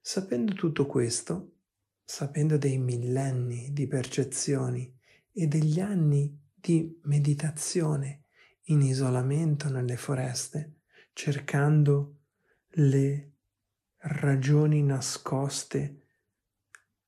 [0.00, 1.56] Sapendo tutto questo,
[2.02, 4.90] sapendo dei millenni di percezioni
[5.32, 8.22] e degli anni di meditazione
[8.70, 10.80] in isolamento nelle foreste,
[11.12, 12.20] cercando
[12.72, 13.32] le
[13.98, 16.02] ragioni nascoste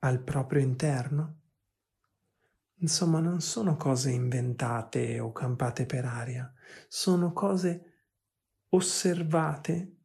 [0.01, 1.39] al proprio interno?
[2.77, 6.51] Insomma, non sono cose inventate o campate per aria,
[6.89, 7.85] sono cose
[8.71, 9.97] osservate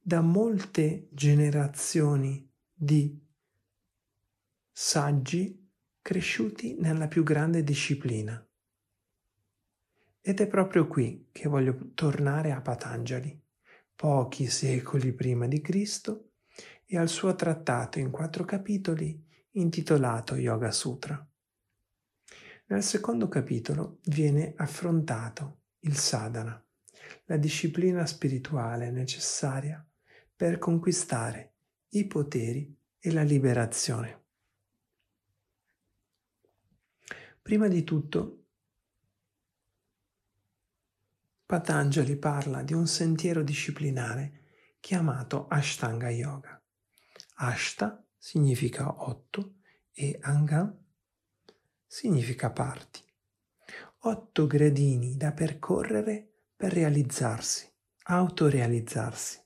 [0.00, 3.20] da molte generazioni di
[4.72, 5.70] saggi
[6.00, 8.44] cresciuti nella più grande disciplina.
[10.24, 13.36] Ed è proprio qui che voglio tornare a Patanjali,
[13.96, 16.30] pochi secoli prima di Cristo,
[16.86, 19.20] e al suo trattato in quattro capitoli
[19.52, 21.26] intitolato Yoga Sutra.
[22.66, 26.64] Nel secondo capitolo viene affrontato il sadhana,
[27.24, 29.84] la disciplina spirituale necessaria
[30.36, 31.54] per conquistare
[31.90, 34.20] i poteri e la liberazione.
[37.42, 38.41] Prima di tutto
[41.52, 44.44] Patanjali parla di un sentiero disciplinare
[44.80, 46.58] chiamato Ashtanga Yoga.
[47.34, 49.56] Ashta significa otto
[49.92, 50.74] e Anga
[51.86, 53.04] significa parti.
[53.98, 56.26] Otto gradini da percorrere
[56.56, 57.70] per realizzarsi,
[58.04, 59.38] autorealizzarsi.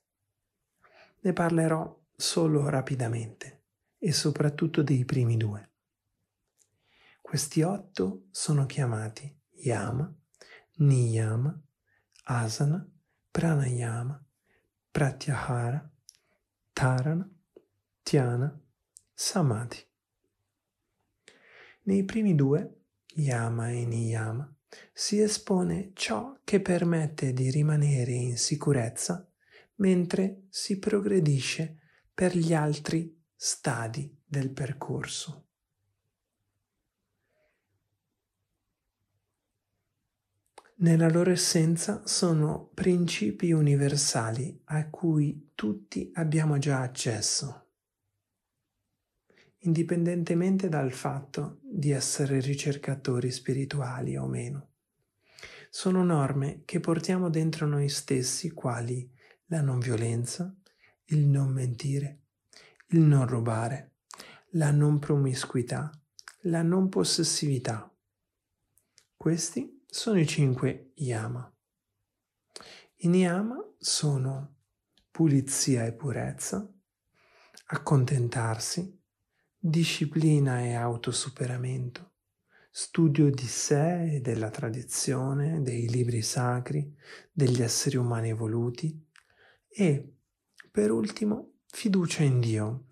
[1.23, 3.65] Ne parlerò solo rapidamente
[3.99, 5.73] e soprattutto dei primi due.
[7.21, 10.17] Questi otto sono chiamati Yama,
[10.77, 11.66] Niyama,
[12.29, 12.85] Asana,
[13.31, 14.21] Pranayama,
[14.91, 15.89] Pratyahara,
[16.73, 17.29] Tarana,
[18.03, 18.61] Tiana,
[19.15, 19.77] Samadhi.
[21.83, 24.53] Nei primi due, Yama e Niyama,
[24.93, 29.31] si espone ciò che permette di rimanere in sicurezza
[29.77, 31.79] mentre si progredisce
[32.13, 35.46] per gli altri stadi del percorso.
[40.79, 47.69] Nella loro essenza sono principi universali a cui tutti abbiamo già accesso,
[49.59, 54.71] indipendentemente dal fatto di essere ricercatori spirituali o meno.
[55.71, 59.11] Sono norme che portiamo dentro noi stessi quali
[59.47, 60.55] la non violenza,
[61.07, 62.21] il non mentire,
[62.89, 63.93] il non rubare,
[64.51, 65.91] la non promiscuità,
[66.43, 67.91] la non possessività.
[69.17, 71.51] Questi sono i cinque yama.
[72.97, 74.57] I niyama sono
[75.11, 76.71] pulizia e purezza,
[77.69, 79.03] accontentarsi,
[79.57, 82.13] disciplina e autosuperamento,
[82.71, 86.95] studio di sé e della tradizione, dei libri sacri,
[87.33, 89.03] degli esseri umani evoluti
[89.67, 90.17] e,
[90.71, 92.89] per ultimo, fiducia in Dio,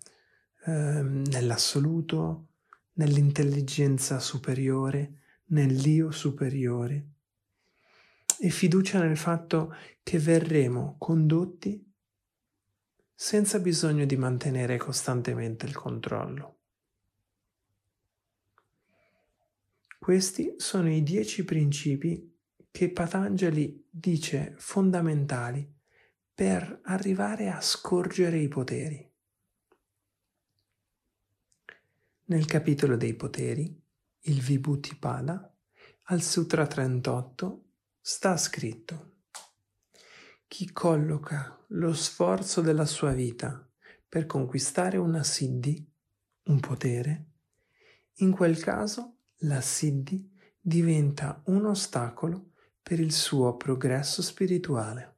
[0.65, 2.47] eh, nell'assoluto,
[2.93, 7.09] nell'intelligenza superiore, nell'io superiore
[8.39, 9.73] e fiducia nel fatto
[10.03, 11.83] che verremo condotti
[13.13, 16.59] senza bisogno di mantenere costantemente il controllo.
[19.97, 22.37] Questi sono i dieci principi
[22.69, 25.73] che Patanjali dice fondamentali
[26.33, 29.09] per arrivare a scorgere i poteri.
[32.25, 33.84] Nel capitolo dei poteri
[34.27, 35.55] il Vibhuti-pada,
[36.05, 37.63] al Sutra 38
[38.01, 39.17] sta scritto
[40.47, 43.67] Chi colloca lo sforzo della sua vita
[44.07, 45.87] per conquistare una siddhi,
[46.45, 47.33] un potere,
[48.19, 55.17] in quel caso la siddhi diventa un ostacolo per il suo progresso spirituale.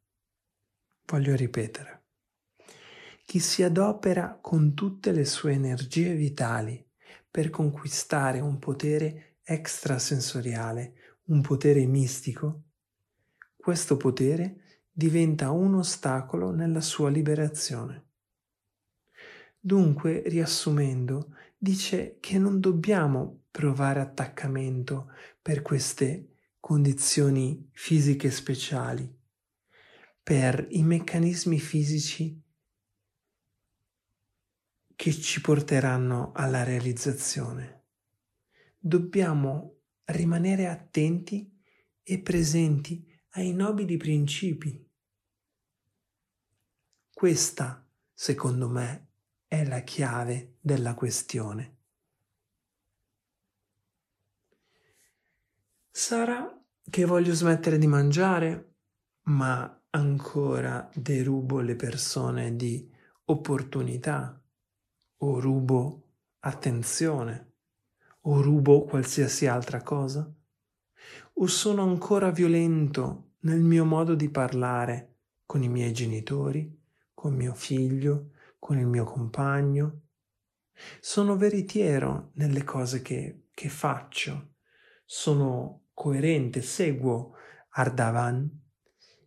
[1.06, 2.08] Voglio ripetere.
[3.24, 6.87] Chi si adopera con tutte le sue energie vitali
[7.38, 12.64] per conquistare un potere extrasensoriale, un potere mistico,
[13.56, 18.06] questo potere diventa un ostacolo nella sua liberazione.
[19.60, 29.16] Dunque, riassumendo, dice che non dobbiamo provare attaccamento per queste condizioni fisiche speciali,
[30.24, 32.42] per i meccanismi fisici
[34.98, 37.84] che ci porteranno alla realizzazione.
[38.80, 41.56] Dobbiamo rimanere attenti
[42.02, 44.90] e presenti ai nobili principi.
[47.14, 49.10] Questa, secondo me,
[49.48, 51.78] è la chiave della questione.
[55.92, 58.78] Sarà che voglio smettere di mangiare,
[59.26, 62.92] ma ancora derubo le persone di
[63.26, 64.42] opportunità
[65.18, 66.04] o rubo
[66.40, 67.54] attenzione
[68.22, 70.30] o rubo qualsiasi altra cosa?
[71.34, 75.16] O sono ancora violento nel mio modo di parlare
[75.46, 76.78] con i miei genitori,
[77.14, 80.02] con mio figlio, con il mio compagno?
[81.00, 84.56] Sono veritiero nelle cose che, che faccio?
[85.06, 87.34] Sono coerente, seguo
[87.70, 88.50] Ardavan,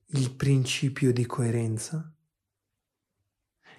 [0.06, 2.12] il principio di coerenza?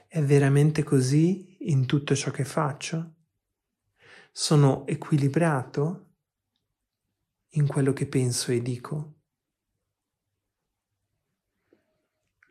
[0.08, 3.16] È veramente così in tutto ciò che faccio?
[4.32, 6.14] Sono equilibrato
[7.50, 9.16] in quello che penso e dico?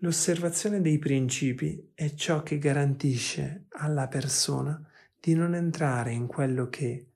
[0.02, 4.82] L'osservazione dei principi è ciò che garantisce alla persona
[5.18, 7.12] di non entrare in quello che,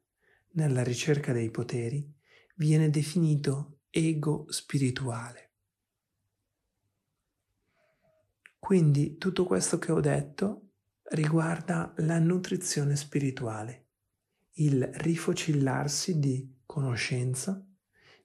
[0.53, 2.13] nella ricerca dei poteri,
[2.57, 5.53] viene definito ego spirituale.
[8.59, 10.64] Quindi tutto questo che ho detto
[11.15, 13.87] riguarda la nutrizione spirituale,
[14.55, 17.65] il rifocillarsi di conoscenza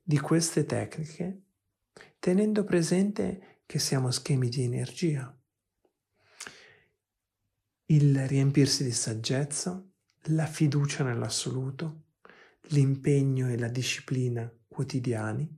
[0.01, 1.43] di queste tecniche,
[2.19, 5.33] tenendo presente che siamo schemi di energia.
[7.91, 9.83] il riempirsi di saggezza,
[10.25, 12.03] la fiducia nell'assoluto,
[12.69, 15.57] l'impegno e la disciplina quotidiani,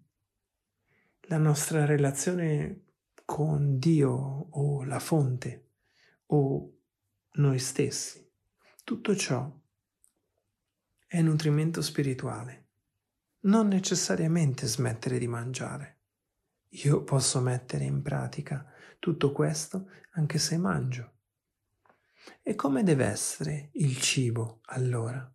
[1.23, 2.85] la nostra relazione
[3.25, 4.11] con Dio
[4.49, 5.71] o la fonte
[6.27, 6.80] o
[7.33, 8.29] noi stessi.
[8.83, 9.49] Tutto ciò
[11.07, 12.67] è nutrimento spirituale.
[13.41, 15.99] Non necessariamente smettere di mangiare.
[16.69, 18.65] Io posso mettere in pratica
[18.99, 21.13] tutto questo anche se mangio.
[22.41, 25.29] E come deve essere il cibo allora?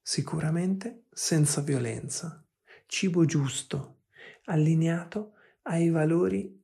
[0.00, 2.44] Sicuramente senza violenza,
[2.86, 4.02] cibo giusto,
[4.44, 6.62] allineato ai valori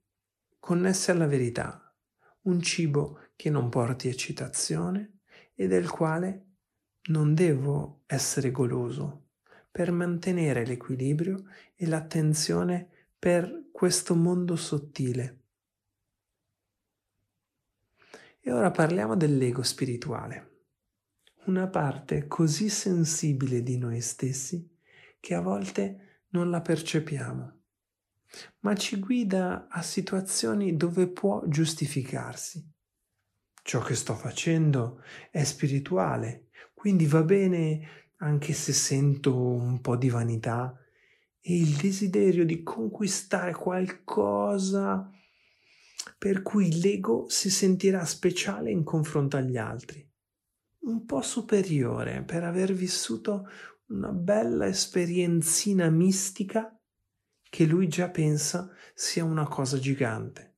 [0.58, 1.89] connessi alla verità,
[2.42, 5.20] un cibo che non porti eccitazione
[5.54, 6.46] e del quale
[7.10, 9.28] non devo essere goloso
[9.70, 12.88] per mantenere l'equilibrio e l'attenzione
[13.18, 15.38] per questo mondo sottile.
[18.40, 20.64] E ora parliamo dell'ego spirituale,
[21.44, 24.78] una parte così sensibile di noi stessi
[25.20, 27.59] che a volte non la percepiamo,
[28.60, 32.68] ma ci guida a situazioni dove può giustificarsi.
[33.62, 40.08] Ciò che sto facendo è spirituale, quindi va bene anche se sento un po' di
[40.08, 40.74] vanità
[41.40, 45.10] e il desiderio di conquistare qualcosa
[46.18, 50.06] per cui l'ego si sentirà speciale in confronto agli altri,
[50.80, 53.48] un po' superiore per aver vissuto
[53.88, 56.79] una bella esperienzina mistica
[57.50, 60.54] che lui già pensa sia una cosa gigante.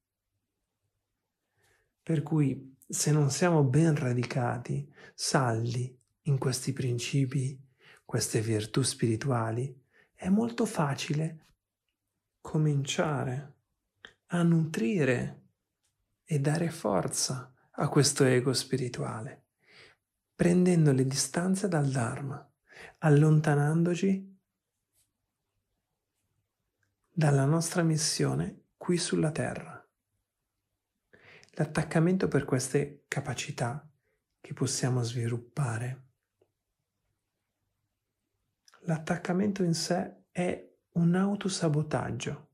[2.02, 7.58] Per cui se non siamo ben radicati, saldi in questi principi,
[8.04, 9.74] queste virtù spirituali,
[10.12, 11.46] è molto facile
[12.40, 13.54] cominciare
[14.26, 15.40] a nutrire
[16.24, 19.46] e dare forza a questo ego spirituale,
[20.34, 22.46] prendendo le distanze dal Dharma,
[22.98, 24.31] allontanandoci
[27.12, 29.78] dalla nostra missione qui sulla Terra.
[31.52, 33.86] L'attaccamento per queste capacità
[34.40, 36.10] che possiamo sviluppare
[38.84, 42.48] L'attaccamento in sé è un autosabotaggio,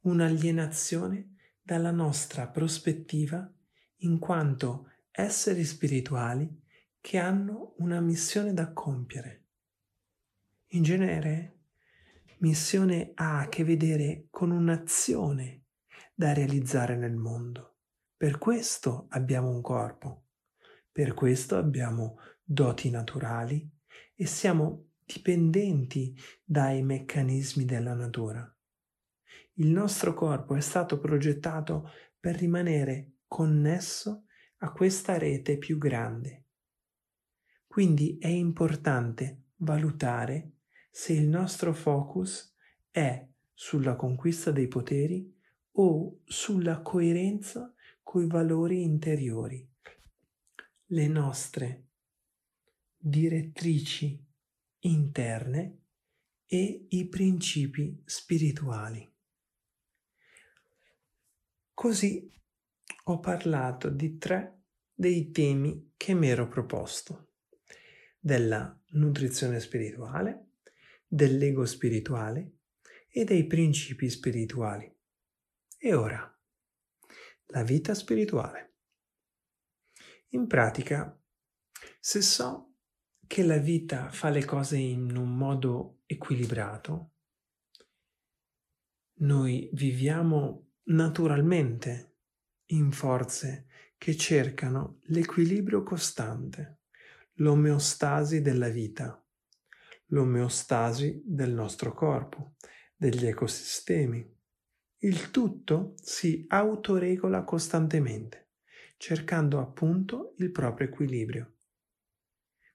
[0.00, 3.48] un'alienazione dalla nostra prospettiva
[3.98, 6.62] in quanto esseri spirituali
[7.00, 9.44] che hanno una missione da compiere.
[10.68, 11.58] In genere,
[12.42, 15.66] missione ha a che vedere con un'azione
[16.12, 17.76] da realizzare nel mondo.
[18.16, 20.26] Per questo abbiamo un corpo,
[20.90, 23.68] per questo abbiamo doti naturali
[24.14, 28.44] e siamo dipendenti dai meccanismi della natura.
[29.54, 34.24] Il nostro corpo è stato progettato per rimanere connesso
[34.58, 36.46] a questa rete più grande.
[37.66, 40.51] Quindi è importante valutare
[40.94, 42.54] se il nostro focus
[42.90, 45.34] è sulla conquista dei poteri
[45.72, 47.72] o sulla coerenza
[48.02, 49.66] coi valori interiori.
[50.86, 51.86] Le nostre
[52.98, 54.22] direttrici
[54.80, 55.78] interne
[56.44, 59.10] e i principi spirituali.
[61.72, 62.30] Così
[63.04, 64.60] ho parlato di tre
[64.92, 67.30] dei temi che mi ero proposto,
[68.20, 70.51] della nutrizione spirituale,
[71.14, 72.60] dell'ego spirituale
[73.10, 74.90] e dei principi spirituali.
[75.76, 76.40] E ora,
[77.48, 78.76] la vita spirituale.
[80.28, 81.22] In pratica,
[82.00, 82.76] se so
[83.26, 87.10] che la vita fa le cose in un modo equilibrato,
[89.16, 92.20] noi viviamo naturalmente
[92.70, 93.66] in forze
[93.98, 96.80] che cercano l'equilibrio costante,
[97.34, 99.21] l'omeostasi della vita,
[100.12, 102.54] l'omeostasi del nostro corpo,
[102.94, 104.40] degli ecosistemi.
[104.98, 108.50] Il tutto si autoregola costantemente,
[108.96, 111.56] cercando appunto il proprio equilibrio.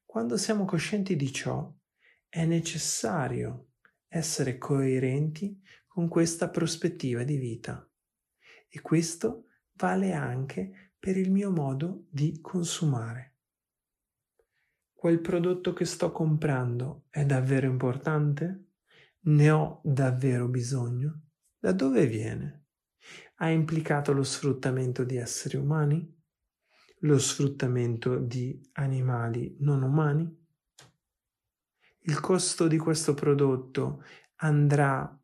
[0.04, 1.74] Quando siamo coscienti di ciò,
[2.28, 3.70] è necessario
[4.08, 7.88] essere coerenti con questa prospettiva di vita.
[8.68, 13.37] E questo vale anche per il mio modo di consumare.
[14.98, 18.70] Quel prodotto che sto comprando è davvero importante?
[19.28, 21.22] Ne ho davvero bisogno?
[21.60, 22.66] Da dove viene?
[23.36, 26.16] Ha implicato lo sfruttamento di esseri umani?
[27.02, 30.46] lo sfruttamento di animali non umani?
[32.02, 34.04] Il costo di questo prodotto
[34.38, 35.20] andrà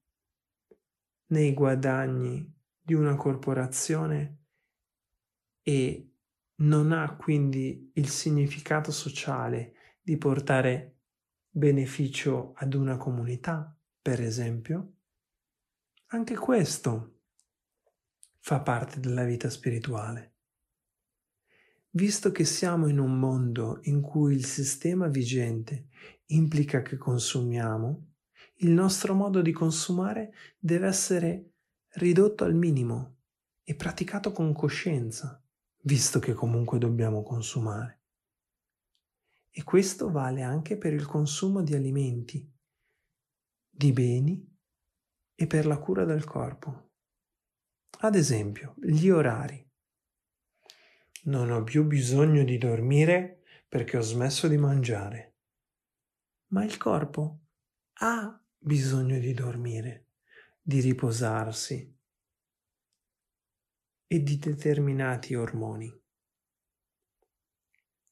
[1.28, 4.41] nei guadagni di una corporazione
[5.61, 6.12] e
[6.55, 10.97] non ha quindi il significato sociale di portare
[11.49, 14.93] beneficio ad una comunità, per esempio,
[16.07, 17.19] anche questo
[18.39, 20.31] fa parte della vita spirituale.
[21.91, 25.89] Visto che siamo in un mondo in cui il sistema vigente
[26.27, 28.07] implica che consumiamo,
[28.57, 31.51] il nostro modo di consumare deve essere
[31.95, 33.17] ridotto al minimo
[33.63, 35.42] e praticato con coscienza,
[35.84, 38.01] visto che comunque dobbiamo consumare.
[39.49, 42.51] E questo vale anche per il consumo di alimenti,
[43.69, 44.51] di beni
[45.36, 46.91] e per la cura del corpo.
[47.99, 49.61] Ad esempio, gli orari.
[51.25, 55.36] Non ho più bisogno di dormire perché ho smesso di mangiare.
[56.47, 57.45] Ma il corpo
[57.99, 60.09] ha bisogno di dormire,
[60.61, 61.93] di riposarsi
[64.14, 65.91] e di determinati ormoni.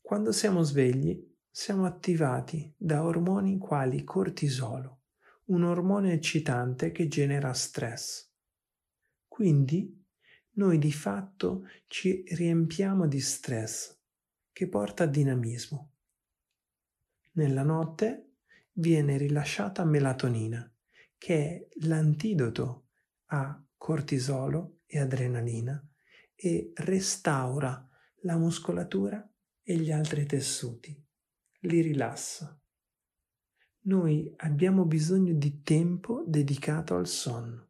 [0.02, 5.02] Quando siamo svegli, siamo attivati da ormoni quali cortisolo,
[5.50, 8.28] un ormone eccitante che genera stress.
[9.28, 10.04] Quindi
[10.54, 13.96] noi di fatto ci riempiamo di stress
[14.52, 15.92] che porta a dinamismo.
[17.34, 18.38] Nella notte
[18.72, 20.68] viene rilasciata melatonina,
[21.20, 22.88] che è l'antidoto
[23.26, 25.86] a cortisolo e adrenalina
[26.44, 27.88] e restaura
[28.24, 29.24] la muscolatura
[29.62, 31.00] e gli altri tessuti,
[31.60, 32.60] li rilassa.
[33.84, 37.70] Noi abbiamo bisogno di tempo dedicato al sonno.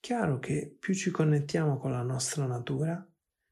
[0.00, 3.06] Chiaro che più ci connettiamo con la nostra natura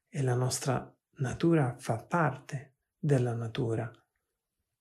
[0.07, 3.91] e la nostra natura fa parte della natura.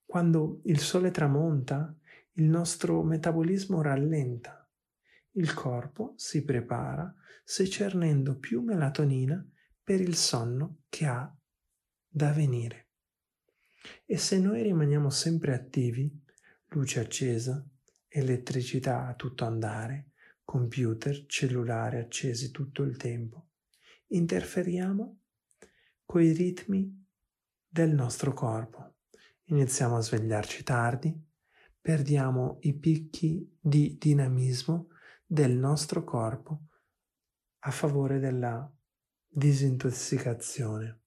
[0.07, 1.95] Quando il sole tramonta,
[2.33, 4.58] il nostro metabolismo rallenta.
[5.39, 7.15] Il corpo si prepara
[7.45, 9.41] secernendo più melatonina
[9.85, 11.33] per il sonno che ha
[12.09, 12.89] da venire.
[14.05, 16.11] E se noi rimaniamo sempre attivi,
[16.71, 17.65] luce accesa,
[18.09, 20.11] elettricità a tutto andare,
[20.43, 23.51] computer, cellulare accesi tutto il tempo.
[24.09, 25.21] Interferiamo
[26.05, 27.07] con i ritmi
[27.65, 28.97] del nostro corpo.
[29.45, 31.17] Iniziamo a svegliarci tardi,
[31.81, 34.89] perdiamo i picchi di dinamismo
[35.31, 36.63] del nostro corpo
[37.59, 38.67] a favore della
[39.27, 41.01] disintossicazione.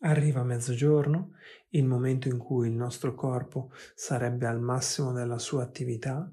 [0.00, 1.34] Arriva mezzogiorno,
[1.68, 6.28] il momento in cui il nostro corpo sarebbe al massimo della sua attività,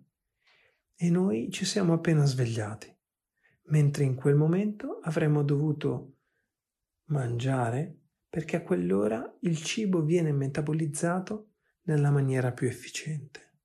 [0.95, 2.91] e noi ci siamo appena svegliati,
[3.65, 6.15] mentre in quel momento avremmo dovuto
[7.09, 7.97] mangiare
[8.27, 11.51] perché a quell'ora il cibo viene metabolizzato
[11.83, 13.57] nella maniera più efficiente.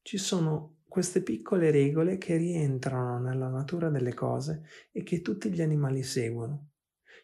[0.00, 5.62] Ci sono queste piccole regole che rientrano nella natura delle cose e che tutti gli
[5.62, 6.72] animali seguono.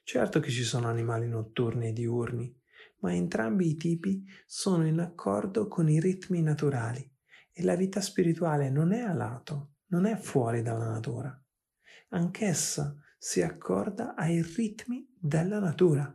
[0.05, 2.59] Certo che ci sono animali notturni e diurni,
[3.01, 7.15] ma entrambi i tipi sono in accordo con i ritmi naturali
[7.53, 11.39] e la vita spirituale non è a lato, non è fuori dalla natura.
[12.09, 16.11] Anch'essa si accorda ai ritmi della natura.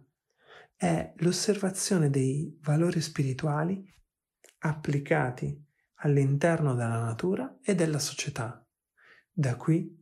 [0.76, 3.86] È l'osservazione dei valori spirituali
[4.58, 5.64] applicati
[6.04, 8.66] all'interno della natura e della società.
[9.32, 10.02] Da qui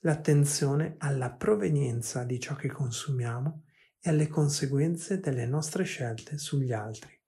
[0.00, 3.64] l'attenzione alla provenienza di ciò che consumiamo
[4.00, 7.18] e alle conseguenze delle nostre scelte sugli altri.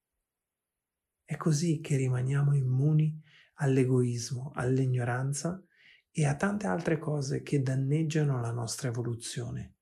[1.25, 3.21] È così che rimaniamo immuni
[3.55, 5.63] all'egoismo, all'ignoranza
[6.11, 9.75] e a tante altre cose che danneggiano la nostra evoluzione.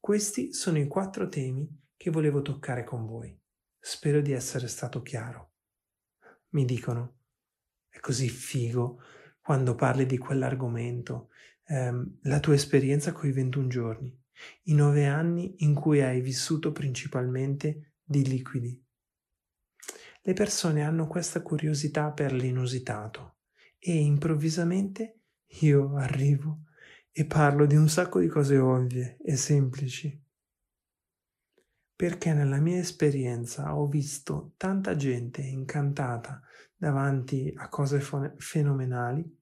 [0.00, 3.38] Questi sono i quattro temi che volevo toccare con voi.
[3.78, 5.52] Spero di essere stato chiaro.
[6.50, 7.17] Mi dicono,
[7.98, 9.02] è così figo
[9.42, 11.30] quando parli di quell'argomento,
[11.66, 14.22] ehm, la tua esperienza con i 21 giorni,
[14.64, 18.82] i nove anni in cui hai vissuto principalmente di liquidi,
[20.22, 23.38] le persone hanno questa curiosità per l'inusitato
[23.78, 25.20] e improvvisamente
[25.60, 26.64] io arrivo
[27.10, 30.24] e parlo di un sacco di cose ovvie e semplici.
[31.96, 36.42] Perché nella mia esperienza ho visto tanta gente incantata
[36.78, 38.00] davanti a cose
[38.38, 39.36] fenomenali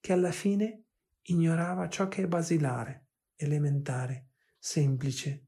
[0.00, 0.84] che alla fine
[1.22, 5.44] ignorava ciò che è basilare, elementare, semplice,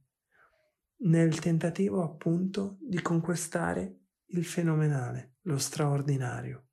[1.03, 6.67] nel tentativo appunto di conquistare il fenomenale, lo straordinario.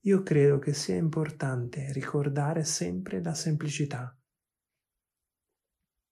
[0.00, 4.18] Io credo che sia importante ricordare sempre la semplicità,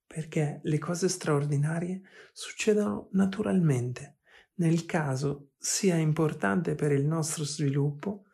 [0.07, 4.19] perché le cose straordinarie succedono naturalmente,
[4.55, 8.27] nel caso sia importante per il nostro sviluppo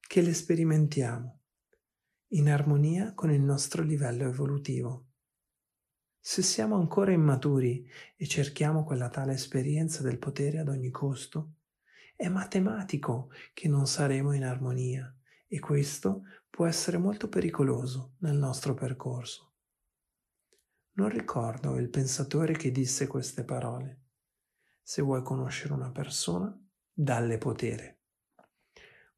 [0.00, 1.38] che le sperimentiamo.
[2.34, 5.08] in armonia con il nostro livello evolutivo.
[6.18, 11.56] Se siamo ancora immaturi e cerchiamo quella tale esperienza del potere ad ogni costo,
[12.16, 15.14] è matematico che non saremo in armonia
[15.46, 19.52] e questo può essere molto pericoloso nel nostro percorso.
[20.92, 24.01] Non ricordo il pensatore che disse queste parole.
[24.82, 26.56] Se vuoi conoscere una persona,
[26.92, 28.00] dalle potere.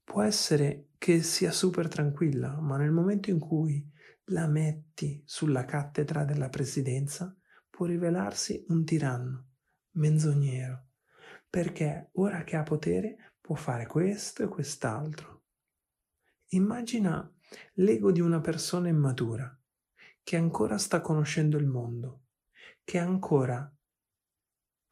[0.05, 3.91] Può essere che sia super tranquilla, ma nel momento in cui
[4.29, 7.37] la metti sulla cattedra della presidenza,
[7.69, 9.47] può rivelarsi un tiranno,
[9.93, 10.87] menzognero,
[11.51, 15.43] perché ora che ha potere può fare questo e quest'altro.
[16.49, 17.31] Immagina
[17.75, 19.59] l'ego di una persona immatura,
[20.23, 22.27] che ancora sta conoscendo il mondo,
[22.85, 23.74] che ancora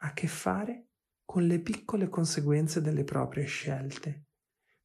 [0.03, 0.87] a che fare
[1.25, 4.25] con le piccole conseguenze delle proprie scelte,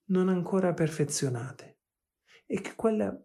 [0.07, 1.79] non ancora perfezionate,
[2.47, 3.17] e che quella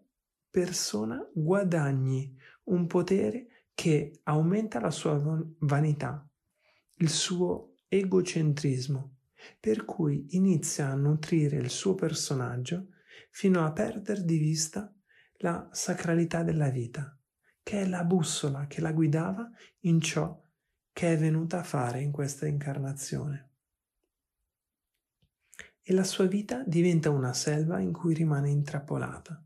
[0.49, 2.35] persona guadagni
[2.65, 5.21] un potere che aumenta la sua
[5.59, 6.27] vanità,
[6.97, 9.17] il suo egocentrismo,
[9.59, 12.87] per cui inizia a nutrire il suo personaggio
[13.29, 14.93] fino a perdere di vista
[15.37, 17.17] la sacralità della vita,
[17.61, 19.49] che è la bussola che la guidava
[19.81, 20.42] in ciò
[20.93, 23.49] che è venuta a fare in questa incarnazione
[25.85, 29.43] e la sua vita diventa una selva in cui rimane intrappolata,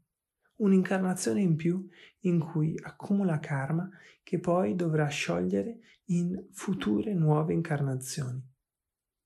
[0.57, 1.89] un'incarnazione in più
[2.21, 3.89] in cui accumula karma
[4.21, 8.45] che poi dovrà sciogliere in future nuove incarnazioni.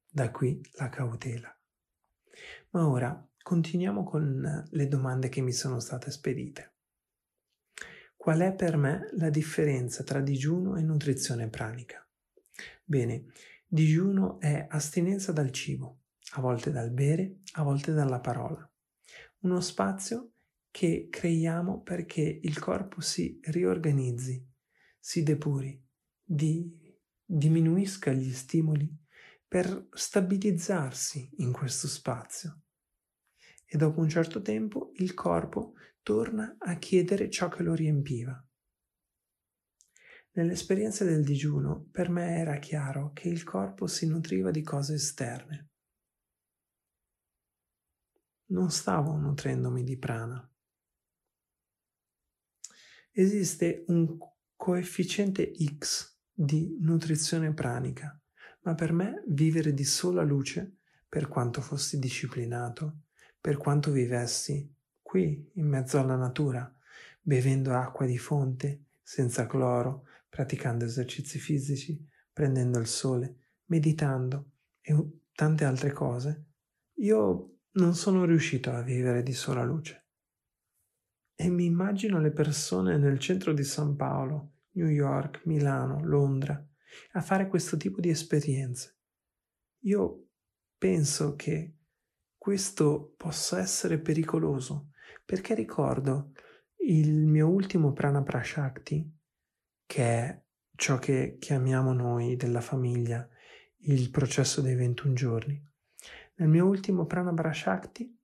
[0.08, 1.54] Da qui la cautela.
[2.70, 6.76] Ma ora continuiamo con le domande che mi sono state spedite.
[8.16, 12.06] Qual è per me la differenza tra digiuno e nutrizione pranica?
[12.92, 13.28] Bene,
[13.66, 16.02] digiuno è astinenza dal cibo,
[16.34, 18.70] a volte dal bere, a volte dalla parola.
[19.44, 20.34] Uno spazio
[20.70, 24.46] che creiamo perché il corpo si riorganizzi,
[25.00, 25.82] si depuri,
[26.22, 26.70] di,
[27.24, 28.94] diminuisca gli stimoli
[29.48, 32.64] per stabilizzarsi in questo spazio.
[33.66, 38.46] E dopo un certo tempo il corpo torna a chiedere ciò che lo riempiva.
[40.34, 45.72] Nell'esperienza del digiuno per me era chiaro che il corpo si nutriva di cose esterne
[48.52, 50.48] non stavo nutrendomi di prana.
[53.12, 54.18] Esiste un
[54.56, 58.18] coefficiente X di nutrizione pranica,
[58.62, 60.78] ma per me vivere di sola luce,
[61.10, 63.02] per quanto fossi disciplinato,
[63.40, 66.74] per quanto vivessi qui in mezzo alla natura,
[67.20, 72.02] bevendo acqua di fonte, senza cloro, praticando esercizi fisici,
[72.32, 74.96] prendendo il sole, meditando e
[75.34, 76.46] tante altre cose,
[77.00, 80.08] io non sono riuscito a vivere di sola luce.
[81.36, 86.66] E mi immagino le persone nel centro di San Paolo, New York, Milano, Londra,
[87.12, 89.00] a fare questo tipo di esperienze.
[89.86, 90.30] Io
[90.78, 91.76] penso che
[92.38, 94.92] questo possa essere pericoloso,
[95.26, 96.32] perché ricordo
[96.88, 99.20] il mio ultimo prana prashakti,
[99.92, 100.44] che è
[100.78, 103.28] ciò che chiamiamo noi della famiglia
[103.80, 105.70] il processo dei 21 giorni
[106.36, 108.18] nel mio ultimo Prana Brashakti,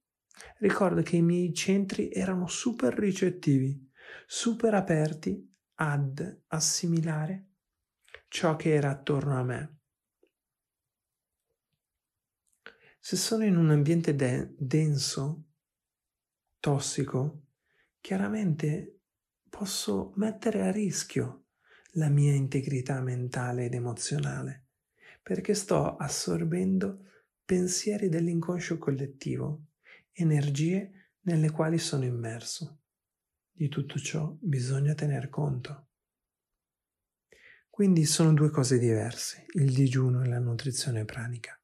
[0.60, 3.92] ricordo che i miei centri erano super ricettivi,
[4.26, 5.46] super aperti
[5.76, 7.50] ad assimilare
[8.30, 9.80] ciò che era attorno a me.
[12.98, 15.50] Se sono in un ambiente de- denso,
[16.60, 17.48] tossico,
[18.00, 19.02] chiaramente
[19.50, 21.47] posso mettere a rischio
[21.94, 24.66] la mia integrità mentale ed emozionale,
[25.22, 27.06] perché sto assorbendo
[27.44, 29.68] pensieri dell'inconscio collettivo,
[30.12, 32.82] energie nelle quali sono immerso.
[33.52, 35.88] Di tutto ciò bisogna tener conto.
[37.70, 41.60] Quindi sono due cose diverse, il digiuno e la nutrizione pranica.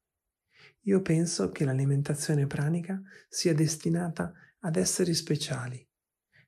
[0.82, 5.86] Io penso che l'alimentazione pranica sia destinata ad esseri speciali,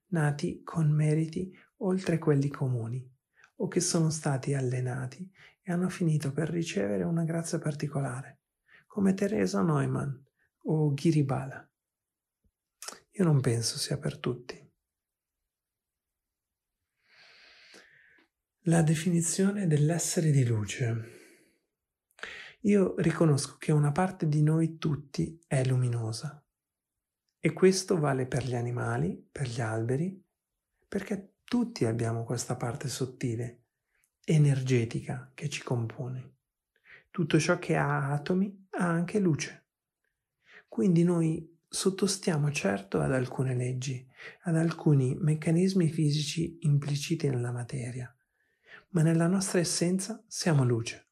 [0.08, 3.15] nati con meriti oltre quelli comuni,
[3.56, 5.30] o che sono stati allenati
[5.62, 8.40] e hanno finito per ricevere una grazia particolare
[8.86, 10.10] come Teresa Neumann
[10.64, 11.68] o Ghiribala.
[13.12, 14.62] Io non penso sia per tutti.
[18.68, 21.14] La definizione dell'essere di luce.
[22.62, 26.44] Io riconosco che una parte di noi tutti è luminosa
[27.38, 30.20] e questo vale per gli animali, per gli alberi,
[30.88, 33.66] perché tutti abbiamo questa parte sottile,
[34.24, 36.38] energetica che ci compone.
[37.08, 39.66] Tutto ciò che ha atomi ha anche luce.
[40.66, 44.04] Quindi noi sottostiamo certo ad alcune leggi,
[44.42, 48.12] ad alcuni meccanismi fisici impliciti nella materia,
[48.88, 51.10] ma nella nostra essenza siamo luce.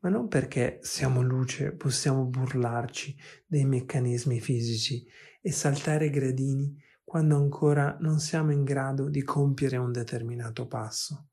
[0.00, 3.16] Ma non perché siamo luce possiamo burlarci
[3.46, 5.06] dei meccanismi fisici
[5.40, 6.81] e saltare gradini
[7.12, 11.28] quando ancora non siamo in grado di compiere un determinato passo.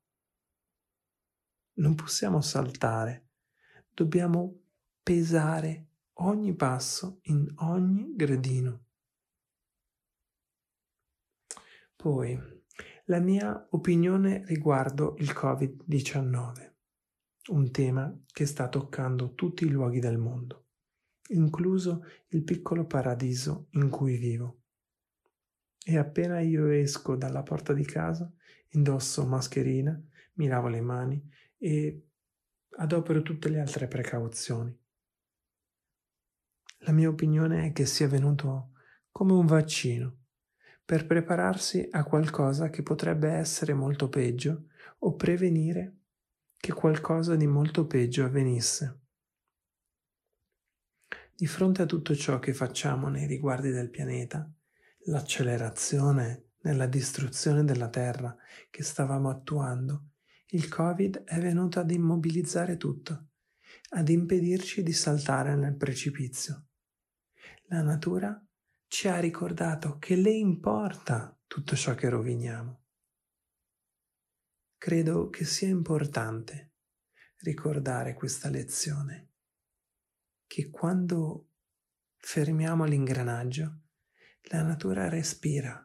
[1.76, 3.30] Non possiamo saltare,
[3.88, 4.60] dobbiamo
[5.02, 5.86] pesare
[6.18, 8.84] ogni passo in ogni gradino.
[11.96, 12.38] Poi,
[13.06, 16.74] la mia opinione riguardo il Covid-19,
[17.52, 20.66] un tema che sta toccando tutti i luoghi del mondo,
[21.28, 24.59] incluso il piccolo paradiso in cui vivo.
[25.90, 28.32] E appena io esco dalla porta di casa,
[28.68, 30.00] indosso mascherina,
[30.34, 31.20] mi lavo le mani
[31.58, 32.10] e
[32.76, 34.72] adopero tutte le altre precauzioni.
[36.82, 38.74] La mia opinione è che sia venuto
[39.10, 40.18] come un vaccino
[40.84, 44.66] per prepararsi a qualcosa che potrebbe essere molto peggio
[44.98, 45.96] o prevenire
[46.56, 49.00] che qualcosa di molto peggio avvenisse.
[51.34, 54.48] Di fronte a tutto ciò che facciamo nei riguardi del pianeta,
[55.04, 58.36] l'accelerazione nella distruzione della Terra
[58.68, 60.10] che stavamo attuando,
[60.48, 63.28] il Covid è venuto ad immobilizzare tutto,
[63.90, 66.66] ad impedirci di saltare nel precipizio.
[67.66, 68.44] La natura
[68.88, 72.82] ci ha ricordato che le importa tutto ciò che roviniamo.
[74.76, 76.72] Credo che sia importante
[77.42, 79.30] ricordare questa lezione,
[80.46, 81.50] che quando
[82.16, 83.82] fermiamo l'ingranaggio,
[84.44, 85.84] la natura respira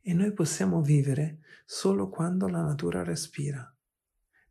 [0.00, 3.74] e noi possiamo vivere solo quando la natura respira,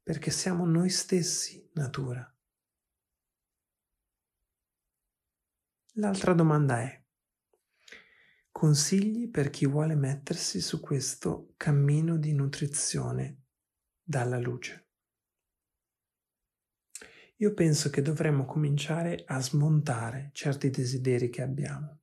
[0.02, 2.28] perché siamo noi stessi natura.
[5.98, 7.04] L'altra domanda è,
[8.50, 13.44] consigli per chi vuole mettersi su questo cammino di nutrizione
[14.02, 14.88] dalla luce?
[17.38, 22.03] Io penso che dovremmo cominciare a smontare certi desideri che abbiamo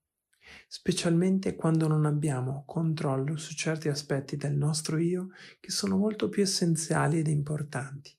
[0.69, 6.43] specialmente quando non abbiamo controllo su certi aspetti del nostro io che sono molto più
[6.43, 8.17] essenziali ed importanti.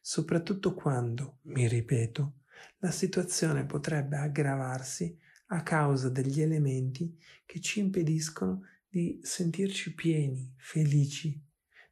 [0.00, 2.40] Soprattutto quando, mi ripeto,
[2.78, 5.16] la situazione potrebbe aggravarsi
[5.46, 11.40] a causa degli elementi che ci impediscono di sentirci pieni, felici,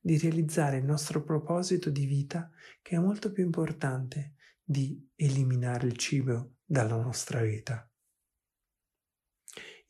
[0.01, 2.51] di realizzare il nostro proposito di vita
[2.83, 7.90] che è molto più importante di eliminare il cibo dalla nostra vita.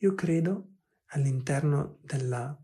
[0.02, 0.76] Io credo
[1.08, 2.58] all'interno della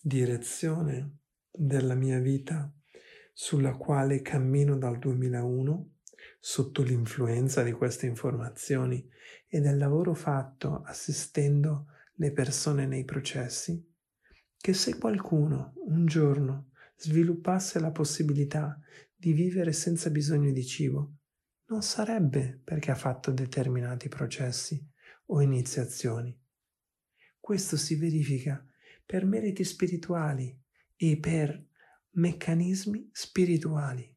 [0.00, 1.18] direzione
[1.50, 2.72] della mia vita
[3.32, 5.94] sulla quale cammino dal 2001
[6.38, 9.04] sotto l'influenza di queste informazioni
[9.48, 13.84] e del lavoro fatto assistendo le persone nei processi,
[14.56, 18.78] che se qualcuno un giorno sviluppasse la possibilità
[19.12, 21.16] di vivere senza bisogno di cibo,
[21.66, 24.92] non sarebbe perché ha fatto determinati processi,
[25.26, 26.38] o iniziazioni.
[27.38, 28.64] Questo si verifica
[29.04, 30.58] per meriti spirituali
[30.96, 31.66] e per
[32.10, 34.16] meccanismi spirituali.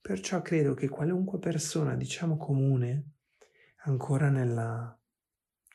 [0.00, 3.16] Perciò credo che qualunque persona, diciamo comune,
[3.84, 4.98] ancora nella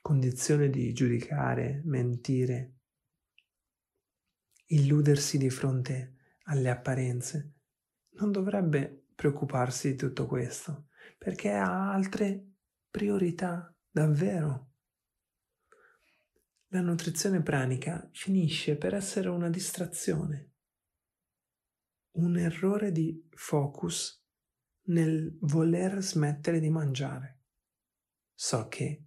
[0.02, 2.74] condizione di giudicare, mentire,
[4.68, 7.54] illudersi di fronte alle apparenze,
[8.12, 10.88] non dovrebbe preoccuparsi di tutto questo,
[11.18, 12.54] perché ha altre
[12.90, 14.72] priorità Davvero?
[16.68, 20.52] La nutrizione pranica finisce per essere una distrazione,
[22.18, 24.22] un errore di focus
[24.88, 27.44] nel voler smettere di mangiare.
[28.34, 29.06] So che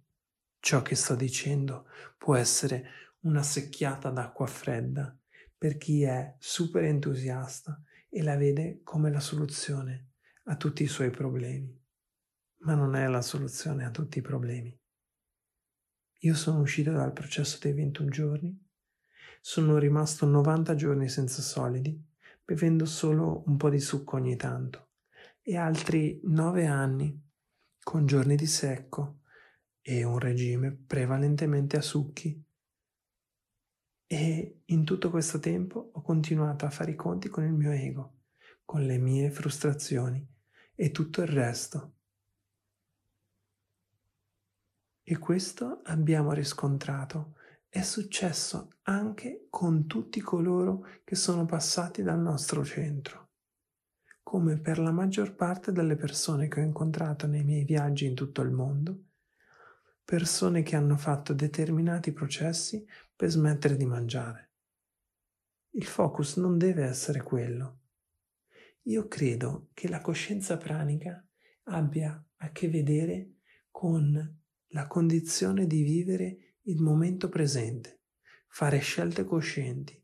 [0.57, 1.85] ciò che sto dicendo
[2.17, 5.15] può essere una secchiata d'acqua fredda
[5.55, 7.79] per chi è super entusiasta
[8.09, 10.13] e la vede come la soluzione
[10.45, 11.79] a tutti i suoi problemi
[12.59, 14.78] ma non è la soluzione a tutti i problemi.
[16.23, 18.67] Io sono uscito dal processo dei 21 giorni,
[19.39, 21.97] sono rimasto 90 giorni senza solidi,
[22.43, 24.89] bevendo solo un po' di succo ogni tanto,
[25.41, 27.17] e altri 9 anni
[27.81, 29.21] con giorni di secco
[29.81, 32.43] e un regime prevalentemente a succhi.
[34.05, 38.23] E in tutto questo tempo ho continuato a fare i conti con il mio ego,
[38.65, 40.27] con le mie frustrazioni
[40.75, 41.98] e tutto il resto
[45.11, 47.33] E questo abbiamo riscontrato.
[47.67, 53.29] È successo anche con tutti coloro che sono passati dal nostro centro.
[54.21, 58.41] Come per la maggior parte delle persone che ho incontrato nei miei viaggi in tutto
[58.41, 59.05] il mondo,
[60.05, 62.85] persone che hanno fatto determinati processi
[63.15, 64.51] per smettere di mangiare.
[65.71, 67.79] Il focus non deve essere quello.
[68.83, 71.25] Io credo che la coscienza pranica
[71.63, 73.37] abbia a che vedere
[73.71, 74.37] con
[74.69, 78.01] la condizione di vivere il momento presente,
[78.47, 80.01] fare scelte coscienti,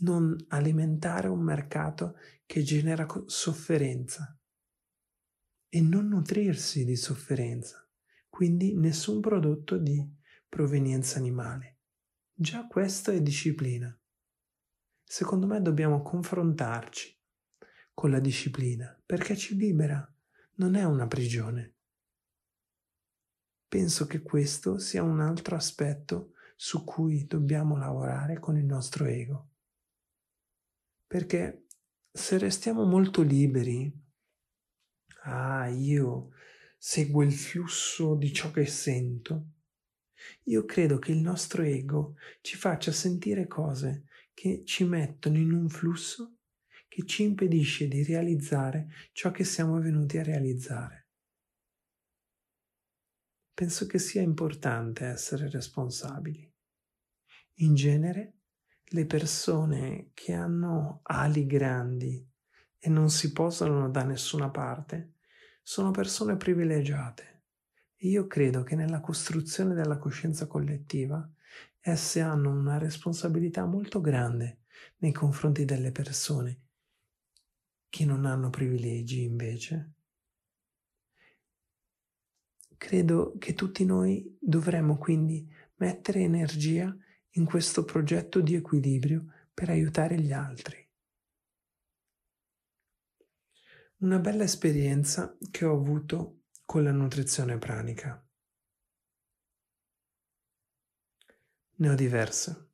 [0.00, 4.38] non alimentare un mercato che genera sofferenza
[5.68, 7.88] e non nutrirsi di sofferenza,
[8.28, 10.06] quindi nessun prodotto di
[10.48, 11.80] provenienza animale.
[12.32, 13.98] Già questo è disciplina.
[15.02, 17.18] Secondo me dobbiamo confrontarci
[17.94, 20.06] con la disciplina perché ci libera,
[20.56, 21.75] non è una prigione.
[23.68, 29.50] Penso che questo sia un altro aspetto su cui dobbiamo lavorare con il nostro ego.
[31.06, 31.66] Perché
[32.10, 33.92] se restiamo molto liberi,
[35.24, 36.30] ah, io
[36.78, 39.50] seguo il flusso di ciò che sento,
[40.44, 45.68] io credo che il nostro ego ci faccia sentire cose che ci mettono in un
[45.68, 46.36] flusso
[46.88, 51.05] che ci impedisce di realizzare ciò che siamo venuti a realizzare.
[53.56, 56.52] Penso che sia importante essere responsabili.
[57.60, 58.34] In genere
[58.88, 62.28] le persone che hanno ali grandi
[62.78, 65.14] e non si posano da nessuna parte
[65.62, 67.36] sono persone privilegiate
[68.00, 71.28] io credo che nella costruzione della coscienza collettiva
[71.80, 74.64] esse hanno una responsabilità molto grande
[74.98, 76.60] nei confronti delle persone
[77.88, 79.94] che non hanno privilegi invece.
[82.76, 86.94] Credo che tutti noi dovremmo quindi mettere energia
[87.30, 90.84] in questo progetto di equilibrio per aiutare gli altri.
[93.98, 98.22] Una bella esperienza che ho avuto con la nutrizione pranica.
[101.78, 102.72] Ne ho diverse,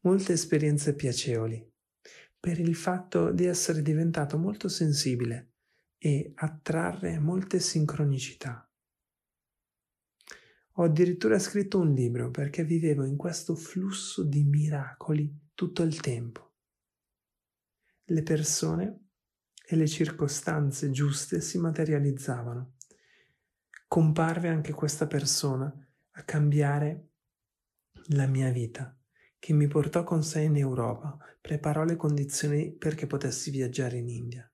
[0.00, 1.64] molte esperienze piacevoli,
[2.38, 5.52] per il fatto di essere diventato molto sensibile
[5.98, 8.68] e attrarre molte sincronicità.
[10.76, 16.54] Ho addirittura scritto un libro perché vivevo in questo flusso di miracoli tutto il tempo.
[18.04, 19.08] Le persone
[19.66, 22.76] e le circostanze giuste si materializzavano.
[23.86, 25.70] Comparve anche questa persona
[26.12, 27.08] a cambiare
[28.06, 28.96] la mia vita,
[29.38, 34.50] che mi portò con sé in Europa, preparò le condizioni perché potessi viaggiare in India.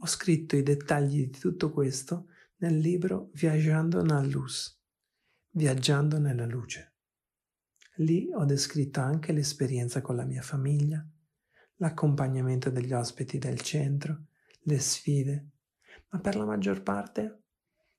[0.00, 4.77] Ho scritto i dettagli di tutto questo nel libro Viaggiando nella Luz
[5.58, 6.94] viaggiando nella luce.
[7.96, 11.04] Lì ho descritto anche l'esperienza con la mia famiglia,
[11.78, 14.26] l'accompagnamento degli ospiti del centro,
[14.60, 15.50] le sfide,
[16.10, 17.42] ma per la maggior parte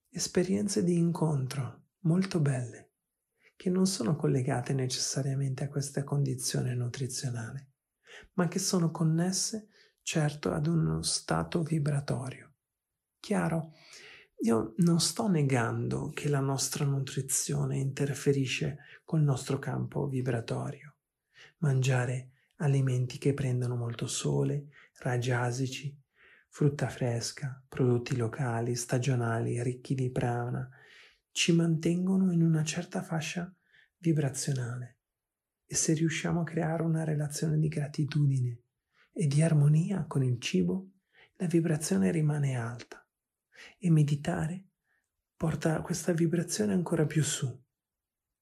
[0.10, 2.93] esperienze di incontro molto belle,
[3.57, 7.72] che non sono collegate necessariamente a questa condizione nutrizionale,
[8.36, 9.68] ma che sono connesse
[10.01, 12.53] certo ad uno stato vibratorio.
[13.20, 13.74] Chiaro,
[14.42, 20.96] io non sto negando che la nostra nutrizione interferisce col nostro campo vibratorio.
[21.58, 24.68] Mangiare alimenti che prendono molto sole,
[25.00, 25.94] raggi asici,
[26.48, 30.70] frutta fresca, prodotti locali, stagionali, ricchi di prana,
[31.32, 33.54] ci mantengono in una certa fascia
[33.98, 35.00] vibrazionale.
[35.66, 38.62] E se riusciamo a creare una relazione di gratitudine
[39.12, 40.92] e di armonia con il cibo,
[41.36, 42.99] la vibrazione rimane alta
[43.78, 44.66] e meditare
[45.39, 47.47] porta questa vibrazione ancora più su.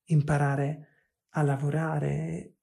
[0.05, 0.87] Imparare
[1.29, 2.55] a lavorare,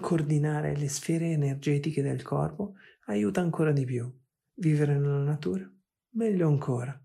[0.00, 2.76] coordinare le sfere energetiche del corpo
[3.06, 4.10] aiuta ancora di più.
[4.54, 5.70] Vivere nella natura,
[6.12, 6.98] meglio ancora.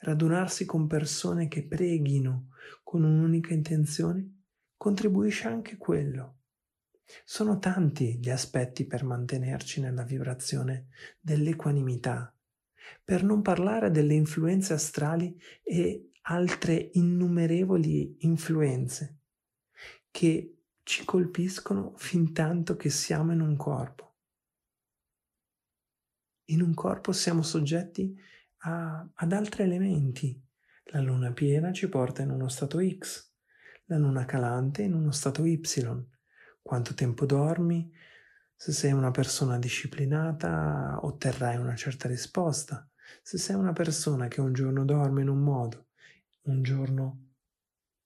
[0.00, 2.50] Radunarsi con persone che preghino
[2.84, 4.42] con un'unica intenzione
[4.76, 6.42] contribuisce anche quello.
[7.24, 12.35] Sono tanti gli aspetti per mantenerci nella vibrazione dell'equanimità,
[13.04, 19.20] per non parlare delle influenze astrali e altre innumerevoli influenze
[20.10, 24.14] che ci colpiscono fin tanto che siamo in un corpo.
[26.46, 28.16] In un corpo siamo soggetti
[28.58, 30.40] a, ad altri elementi.
[30.90, 33.32] La luna piena ci porta in uno stato X,
[33.86, 35.60] la luna calante in uno stato Y.
[36.62, 37.92] Quanto tempo dormi,
[38.56, 42.88] se sei una persona disciplinata otterrai una certa risposta.
[43.22, 45.88] Se sei una persona che un giorno dorme in un modo,
[46.42, 47.34] un giorno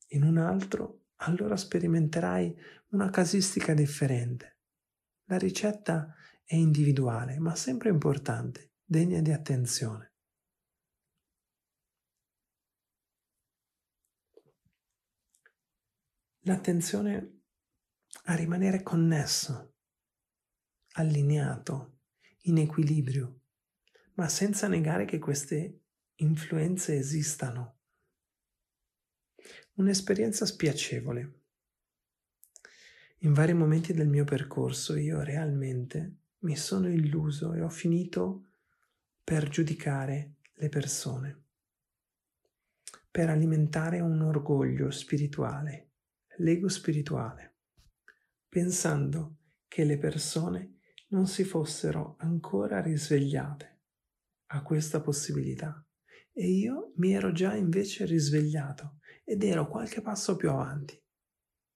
[0.08, 2.54] in un altro, allora sperimenterai
[2.90, 4.58] una casistica differente.
[5.26, 10.10] La ricetta è individuale, ma sempre importante, degna di attenzione.
[16.50, 17.42] l'attenzione
[18.24, 19.69] a rimanere connesso,
[20.92, 21.98] allineato,
[22.42, 23.40] in equilibrio,
[24.14, 25.80] ma senza negare che queste
[26.16, 27.78] influenze esistano.
[29.74, 31.34] Un'esperienza spiacevole.
[33.18, 38.46] In vari momenti del mio percorso io realmente mi sono illuso e ho finito
[39.22, 41.42] per giudicare le persone,
[43.10, 45.90] per alimentare un orgoglio spirituale,
[46.38, 47.56] l'ego spirituale,
[48.48, 49.36] pensando
[49.68, 50.79] che le persone
[51.10, 53.80] non si fossero ancora risvegliate
[54.52, 55.84] a questa possibilità.
[56.32, 61.00] E io mi ero già invece risvegliato ed ero qualche passo più avanti,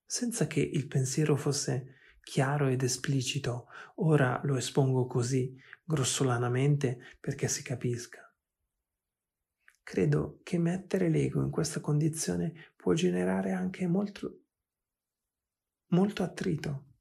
[0.05, 7.61] senza che il pensiero fosse chiaro ed esplicito, ora lo espongo così, grossolanamente, perché si
[7.61, 8.21] capisca.
[9.83, 14.45] Credo che mettere l'ego in questa condizione può generare anche molto,
[15.89, 16.94] molto attrito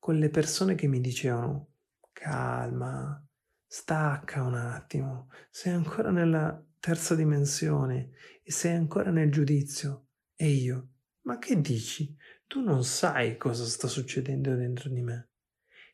[0.00, 1.74] con le persone che mi dicevano
[2.10, 3.24] calma,
[3.66, 8.10] stacca un attimo, sei ancora nella terza dimensione
[8.42, 10.08] e sei ancora nel giudizio.
[10.34, 10.88] E io,
[11.22, 12.16] ma che dici?
[12.46, 15.28] Tu non sai cosa sta succedendo dentro di me.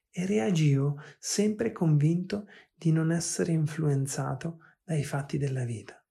[0.09, 6.03] E reagivo sempre convinto di non essere influenzato dai fatti della vita.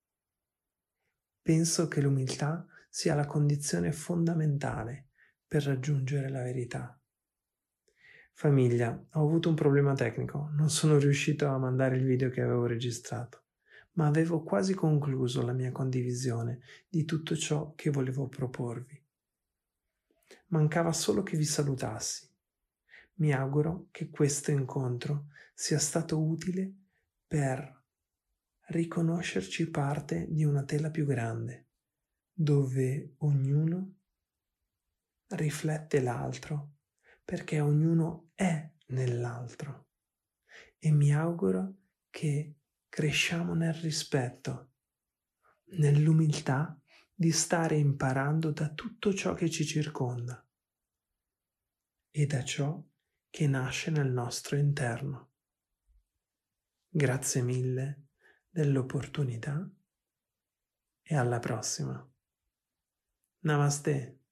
[1.41, 5.09] Penso che l'umiltà sia la condizione fondamentale
[5.47, 6.99] per raggiungere la verità.
[8.37, 12.65] Famiglia, ho avuto un problema tecnico, non sono riuscito a mandare il video che avevo
[12.65, 13.43] registrato,
[13.93, 16.59] ma avevo quasi concluso la mia condivisione
[16.89, 19.01] di tutto ciò che volevo proporvi.
[20.47, 22.29] Mancava solo che vi salutassi.
[23.15, 26.73] Mi auguro che questo incontro sia stato utile
[27.25, 27.83] per
[28.67, 31.67] riconoscerci parte di una tela più grande,
[32.33, 33.93] dove ognuno
[35.27, 36.71] riflette l'altro
[37.25, 39.87] perché ognuno è nell'altro
[40.77, 41.75] e mi auguro
[42.09, 42.57] che
[42.89, 44.73] cresciamo nel rispetto,
[45.77, 46.79] nell'umiltà
[47.13, 50.45] di stare imparando da tutto ciò che ci circonda
[52.11, 52.81] e da ciò
[53.29, 55.31] che nasce nel nostro interno.
[56.87, 58.07] Grazie mille
[58.49, 59.69] dell'opportunità
[61.01, 62.09] e alla prossima.
[63.39, 64.24] Namaste.